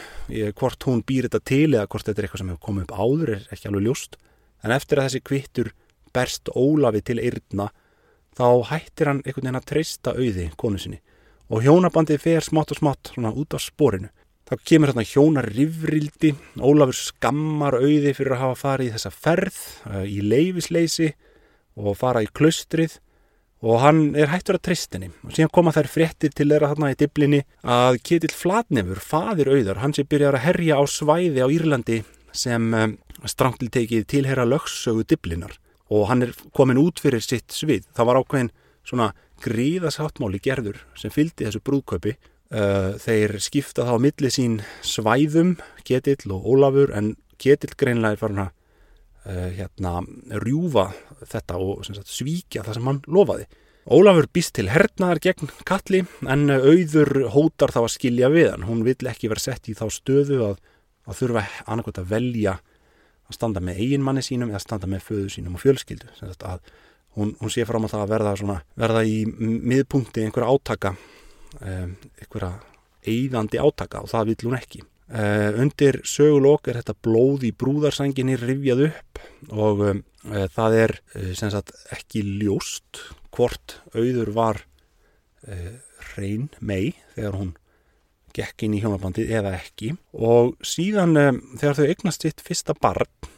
hvort 0.57 0.85
hún 0.85 1.01
býr 1.05 1.27
þetta 1.27 1.41
til 1.45 1.69
eða 1.73 1.87
hvort 1.89 2.05
þetta 2.07 2.21
er 2.21 2.27
eitthvað 2.27 2.43
sem 2.43 2.51
hefur 2.51 2.65
komið 2.67 2.85
upp 2.85 2.97
áður 2.97 3.33
er 3.35 3.45
ekki 3.53 3.69
alveg 3.69 3.87
ljúst, 3.87 4.17
en 4.61 4.73
eftir 4.75 5.01
að 5.01 5.09
þessi 5.09 5.23
kvittur 5.25 5.71
berst 6.13 6.51
Ólafi 6.53 7.01
til 7.05 7.17
eirna 7.21 7.69
þá 8.37 8.45
hættir 8.69 9.09
hann 9.09 9.23
einhvern 9.25 9.47
veginn 9.47 9.59
að 9.59 9.69
treysta 9.71 10.13
auði 10.17 10.49
konu 10.59 10.81
sinni 10.81 11.01
og 11.51 11.65
hjónabandið 11.65 12.23
fer 12.23 12.45
smátt 12.45 12.71
og 12.71 12.79
smátt 12.79 13.11
svona 13.11 13.33
út 13.35 13.55
á 13.55 13.59
sporinu. 13.59 14.09
Þá 14.47 14.55
kemur 14.67 14.91
hérna 14.91 15.05
hjónar 15.07 15.47
rivrildi, 15.51 16.33
Ólafur 16.59 16.97
skammar 16.97 17.77
auði 17.79 18.11
fyrir 18.15 18.35
að 18.35 18.41
hafa 18.45 18.59
farið 18.59 18.89
í 18.89 18.93
þessa 18.95 19.11
ferð 19.15 19.59
uh, 19.87 20.03
í 20.03 20.19
leifisleysi 20.23 21.13
og 21.79 21.95
fara 21.99 22.23
í 22.23 22.27
klaustrið 22.27 22.97
og 23.61 23.79
hann 23.83 24.01
er 24.17 24.31
hættur 24.31 24.57
að 24.57 24.65
tristinni 24.67 25.11
og 25.21 25.35
síðan 25.35 25.53
koma 25.53 25.73
þær 25.75 25.91
fréttir 25.93 26.33
til 26.35 26.49
þeirra 26.49 26.71
þarna 26.71 26.91
í 26.91 26.97
diblinni 26.99 27.41
að 27.61 27.99
Ketil 28.07 28.33
Flatnefur, 28.33 28.99
fadir 28.99 29.51
auðar, 29.53 29.79
hann 29.83 29.93
sé 29.95 30.03
byrjar 30.03 30.39
að 30.39 30.45
herja 30.47 30.79
á 30.81 30.83
svæði 30.89 31.45
á 31.45 31.47
Írlandi 31.47 32.01
sem 32.35 32.73
um, 32.73 32.97
strangtil 33.27 33.69
tekið 33.71 34.07
tilhera 34.09 34.47
lögssögu 34.47 35.05
diblinar 35.07 35.55
og 35.91 36.07
hann 36.09 36.25
er 36.25 36.35
komin 36.55 36.79
út 36.79 37.01
fyrir 37.03 37.23
sitt 37.23 37.51
svið. 37.51 37.83
Það 37.95 38.07
var 38.07 38.19
ákveðin 38.21 38.51
svona 38.87 39.11
gríðasáttmáli 39.43 40.41
gerður 40.43 40.81
sem 40.99 41.13
fyldi 41.13 41.47
þessu 41.47 41.63
brúðkaupi. 41.65 42.15
Uh, 42.51 42.97
þeir 42.99 43.37
skipta 43.39 43.85
þá 43.87 43.93
millið 44.03 44.33
sín 44.35 44.57
svæðum, 44.83 45.53
Ketill 45.87 46.33
og 46.35 46.47
Ólafur, 46.51 46.91
en 46.91 47.13
Ketill 47.39 47.77
greinlega 47.79 48.17
er 48.17 48.19
farin 48.19 48.41
að 48.43 48.49
uh, 48.51 49.47
hérna, 49.55 49.93
rjúfa 50.43 50.89
þetta 51.21 51.59
og 51.63 51.85
sagt, 51.87 52.11
svíkja 52.11 52.65
það 52.67 52.77
sem 52.77 52.89
hann 52.91 53.03
lofaði. 53.07 53.47
Ólafur 53.91 54.27
býst 54.29 54.53
til 54.59 54.67
hernaðar 54.69 55.21
gegn 55.23 55.49
Kalli 55.65 56.03
en 56.29 56.51
auður 56.51 57.31
hótar 57.33 57.73
þá 57.73 57.79
að 57.85 57.93
skilja 57.95 58.29
við 58.29 58.51
hann. 58.51 58.67
Hún 58.67 58.83
vill 58.85 59.09
ekki 59.09 59.31
vera 59.31 59.41
sett 59.41 59.71
í 59.71 59.77
þá 59.77 59.87
stöðu 59.89 60.43
að, 60.51 60.59
að 61.09 61.17
þurfa 61.23 61.45
annarkot 61.65 62.03
að 62.03 62.11
velja 62.11 62.59
að 63.31 63.39
standa 63.39 63.63
með 63.63 63.81
eiginmanni 63.81 64.23
sínum 64.25 64.51
eða 64.51 64.61
standa 64.61 64.89
með 64.91 65.07
föðu 65.07 65.31
sínum 65.33 65.57
og 65.57 65.63
fjölskyldu. 65.63 66.11
Að 66.45 66.61
hún, 67.17 67.35
hún 67.39 67.51
sé 67.51 67.65
fram 67.67 67.87
á 67.87 67.91
það 67.91 68.05
að 68.05 68.13
verða, 68.13 68.35
svona, 68.39 68.57
verða 68.79 69.03
í 69.07 69.17
miðpunkti 69.27 70.25
einhverja 70.25 70.53
átaka 70.53 70.93
um, 71.59 71.95
einhverja 72.21 72.51
eigðandi 73.01 73.61
átaka 73.61 74.03
og 74.03 74.11
það 74.11 74.31
vil 74.31 74.39
hún 74.45 74.57
ekki. 74.59 74.83
Uh, 75.11 75.51
undir 75.59 75.97
sögulokk 76.07 76.69
er 76.71 76.79
þetta 76.79 76.95
blóð 77.03 77.43
í 77.49 77.51
brúðarsanginni 77.51 78.37
rifjað 78.39 78.85
upp 78.85 79.23
og 79.51 79.81
um, 79.89 80.03
uh, 80.29 80.45
það 80.53 80.77
er 80.85 80.93
uh, 81.17 81.33
sagt, 81.35 81.73
ekki 81.91 82.23
ljóst 82.39 83.01
hvort 83.31 83.81
auður 83.95 84.35
var 84.35 84.65
reyn 86.13 86.51
mei 86.61 86.91
þegar 87.15 87.33
hún 87.39 87.47
gekk 88.35 88.67
inn 88.67 88.75
í 88.77 88.81
hjónabandið 88.83 89.31
eða 89.39 89.55
ekki. 89.57 89.95
Og 90.13 90.51
síðan 90.61 91.17
þegar 91.57 91.79
þau 91.79 91.87
eignast 91.87 92.27
sitt 92.27 92.43
fyrsta 92.45 92.75
barn 92.77 93.09
uh, 93.09 93.30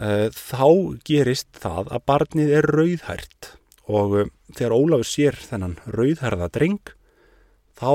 þá 0.00 0.66
gerist 1.04 1.50
það 1.60 1.90
að 1.92 2.04
barnið 2.08 2.52
er 2.56 2.68
rauðhært 2.72 3.50
og 3.90 4.14
uh, 4.16 4.30
þegar 4.54 4.76
Ólafur 4.76 5.08
sér 5.08 5.36
þennan 5.40 5.76
rauðhærða 5.90 6.48
dreng 6.54 6.94
þá 7.78 7.92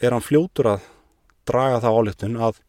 er 0.00 0.16
hann 0.16 0.24
fljótur 0.24 0.72
að 0.74 0.88
draga 1.48 1.80
það 1.84 1.98
áleitun 2.00 2.40
að 2.40 2.60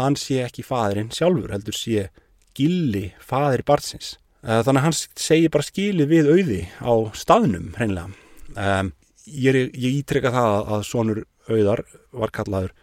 hann 0.00 0.18
sé 0.18 0.40
ekki 0.44 0.66
fadurinn 0.66 1.12
sjálfur 1.14 1.54
heldur 1.54 1.76
sé 1.76 2.08
gilli 2.54 3.08
fadur 3.22 3.64
barnsins. 3.66 4.16
Uh, 4.44 4.60
þannig 4.60 4.80
að 4.80 4.86
hann 4.88 4.98
segir 5.24 5.54
bara 5.54 5.66
skili 5.66 6.08
við 6.10 6.30
auði 6.32 6.62
á 6.84 6.92
staðnum 7.16 7.72
hreinlega. 7.78 8.10
Um, 8.54 8.92
ég, 9.24 9.70
ég 9.72 10.00
ítreka 10.02 10.34
það 10.34 10.74
að 10.76 10.88
sonur 10.88 11.22
auðar 11.48 11.84
var 12.14 12.32
kallaður 12.34 12.74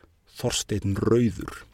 Þorstein 0.42 0.96
Rauður 0.98 1.66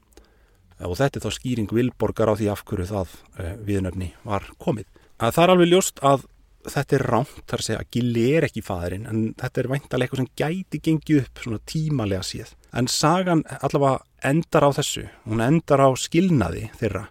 og 0.85 0.97
þetta 0.99 1.19
er 1.19 1.25
þá 1.25 1.37
skýring 1.37 1.73
Vilborgar 1.73 2.31
á 2.31 2.37
því 2.37 2.49
af 2.53 2.63
hverju 2.67 2.89
það 2.91 3.13
uh, 3.39 3.53
viðnöfni 3.67 4.11
var 4.27 4.47
komið. 4.61 4.89
Að 5.17 5.33
það 5.37 5.43
er 5.43 5.53
alveg 5.53 5.71
ljóst 5.71 6.03
að 6.05 6.27
þetta 6.67 6.97
er 6.97 7.05
rámt 7.07 7.43
þar 7.49 7.63
segja 7.63 7.81
að 7.81 7.91
Gilli 7.95 8.23
er 8.37 8.47
ekki 8.47 8.63
fæðurinn 8.65 9.07
en 9.09 9.21
þetta 9.39 9.61
er 9.61 9.69
væntalega 9.71 10.07
eitthvað 10.07 10.21
sem 10.23 10.31
gæti 10.41 10.81
gengið 10.83 11.21
upp 11.23 11.43
svona 11.43 11.61
tímalega 11.71 12.25
síð. 12.27 12.53
En 12.77 12.89
sagan 12.91 13.43
allavega 13.61 14.03
endar 14.27 14.67
á 14.67 14.69
þessu, 14.77 15.05
hún 15.25 15.43
endar 15.43 15.83
á 15.83 15.89
skilnaði 15.97 16.67
þeirra 16.79 17.05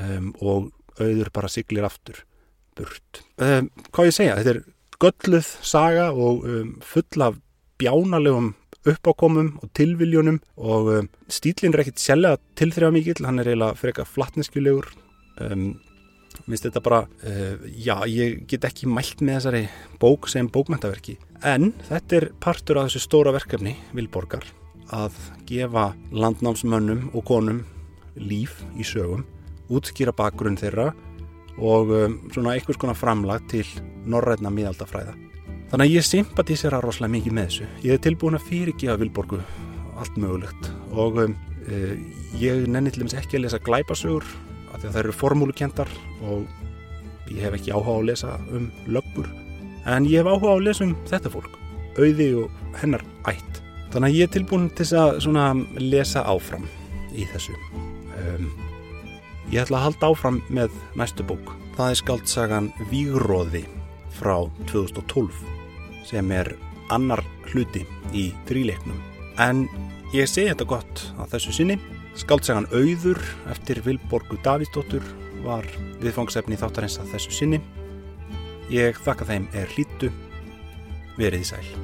um, 0.00 0.30
og 0.40 0.70
auður 0.98 1.30
bara 1.34 1.50
siglir 1.52 1.86
aftur 1.86 2.22
burt. 2.78 3.22
Um, 3.38 3.70
hvað 3.90 4.10
ég 4.10 4.16
segja, 4.16 4.38
þetta 4.40 4.54
er 4.54 4.62
gölluð 5.02 5.50
saga 5.66 6.10
og 6.12 6.46
um, 6.48 6.74
full 6.84 7.26
af 7.26 7.38
bjánalegum 7.80 8.52
uppákomum 8.88 9.54
og 9.62 9.70
tilviljónum 9.76 10.40
og 10.60 10.90
um, 10.92 11.08
stílinn 11.32 11.74
er 11.74 11.84
ekkit 11.84 12.02
sjælega 12.02 12.40
tilþrjá 12.58 12.90
mikill, 12.94 13.24
hann 13.26 13.40
er 13.40 13.50
eiginlega 13.52 13.78
freka 13.80 14.06
flatneskjulegur. 14.08 14.90
Um, 15.44 15.74
minnst 16.50 16.66
þetta 16.66 16.82
bara, 16.84 17.04
uh, 17.24 17.64
já, 17.70 17.96
ég 18.10 18.42
get 18.50 18.66
ekki 18.68 18.90
mælt 18.90 19.22
með 19.24 19.38
þessari 19.38 19.62
bók 20.02 20.28
sem 20.32 20.50
bókmæntaverki, 20.52 21.16
en 21.46 21.72
þetta 21.88 22.20
er 22.20 22.28
partur 22.42 22.82
af 22.82 22.90
þessu 22.90 23.04
stóra 23.06 23.34
verkefni, 23.34 23.76
Vilborgar 23.96 24.46
að 24.92 25.16
gefa 25.48 25.92
landnámsmönnum 26.12 27.08
og 27.14 27.24
konum 27.28 27.62
líf 28.20 28.60
í 28.76 28.84
sögum, 28.86 29.24
útskýra 29.72 30.12
bakgrunn 30.16 30.60
þeirra 30.60 30.90
og 31.58 31.92
um, 31.94 32.18
svona 32.34 32.56
einhvers 32.56 32.80
konar 32.80 32.98
framlag 32.98 33.46
til 33.50 33.66
norrætna 34.04 34.52
miðaldafræða 34.52 35.14
Þannig 35.74 35.88
að 35.90 35.96
ég 35.96 36.04
sympatísera 36.06 36.78
rosalega 36.78 37.10
mikið 37.16 37.32
með 37.34 37.46
þessu. 37.48 37.64
Ég 37.82 37.96
hef 37.96 38.02
tilbúin 38.04 38.36
að 38.38 38.44
fyrirgefa 38.46 38.94
Vilborgu 39.00 39.38
allt 39.98 40.18
mögulegt 40.22 40.68
og 40.94 41.16
um, 41.18 41.32
e, 41.66 41.78
ég 42.38 42.68
nenni 42.70 42.92
til 42.94 43.00
dæmis 43.02 43.16
ekki 43.18 43.40
að 43.40 43.42
lesa 43.42 43.58
glæpasögur 43.66 44.28
af 44.70 44.76
því 44.76 44.86
að 44.86 44.92
það 44.92 44.98
eru 45.00 45.14
formúlukendar 45.18 45.90
og 46.30 46.44
ég 47.26 47.40
hef 47.42 47.56
ekki 47.58 47.72
áhuga 47.74 47.90
á 47.90 47.98
að 47.98 48.06
lesa 48.06 48.36
um 48.54 48.68
lögbur 48.86 49.26
en 49.90 50.06
ég 50.06 50.22
hef 50.22 50.30
áhuga 50.30 50.52
á 50.54 50.54
að 50.54 50.62
lesa 50.68 50.86
um 50.86 50.92
þetta 51.10 51.32
fólk, 51.34 51.58
auði 51.98 52.28
og 52.44 52.78
hennar 52.78 53.02
ætt. 53.32 53.58
Þannig 53.90 54.06
að 54.06 54.20
ég 54.20 54.30
er 54.30 54.32
tilbúin 54.36 54.70
til 54.78 54.86
að 54.94 55.64
lesa 55.82 56.22
áfram 56.22 56.68
í 57.18 57.26
þessu. 57.32 57.56
Um, 58.20 58.46
ég 59.50 59.66
ætla 59.66 59.82
að 59.82 59.88
halda 59.88 60.12
áfram 60.14 60.38
með 60.54 60.78
næstu 60.94 61.26
bók. 61.26 61.50
Það 61.74 61.90
er 61.96 62.00
skaldsagan 62.04 62.72
Vígróði 62.94 63.66
frá 64.14 64.38
2012 64.70 65.63
sem 66.06 66.30
er 66.34 66.54
annar 66.94 67.22
hluti 67.50 67.84
í 68.12 68.28
þríleiknum. 68.48 68.98
En 69.40 69.66
ég 70.14 70.28
segi 70.30 70.50
þetta 70.52 70.68
gott 70.68 71.06
á 71.18 71.24
þessu 71.32 71.54
sinni. 71.56 71.78
Skaldsagan 72.18 72.68
Auður 72.70 73.18
eftir 73.50 73.80
Vilborgu 73.86 74.38
Davíðsdóttur 74.44 75.06
var 75.44 75.66
viðfangsefni 76.02 76.58
þáttarins 76.60 77.00
að 77.02 77.16
þessu 77.16 77.34
sinni. 77.34 77.62
Ég 78.72 79.00
þakka 79.04 79.28
þeim 79.32 79.50
er 79.56 79.74
hlýttu. 79.74 80.12
Verið 81.18 81.50
sæl. 81.50 81.83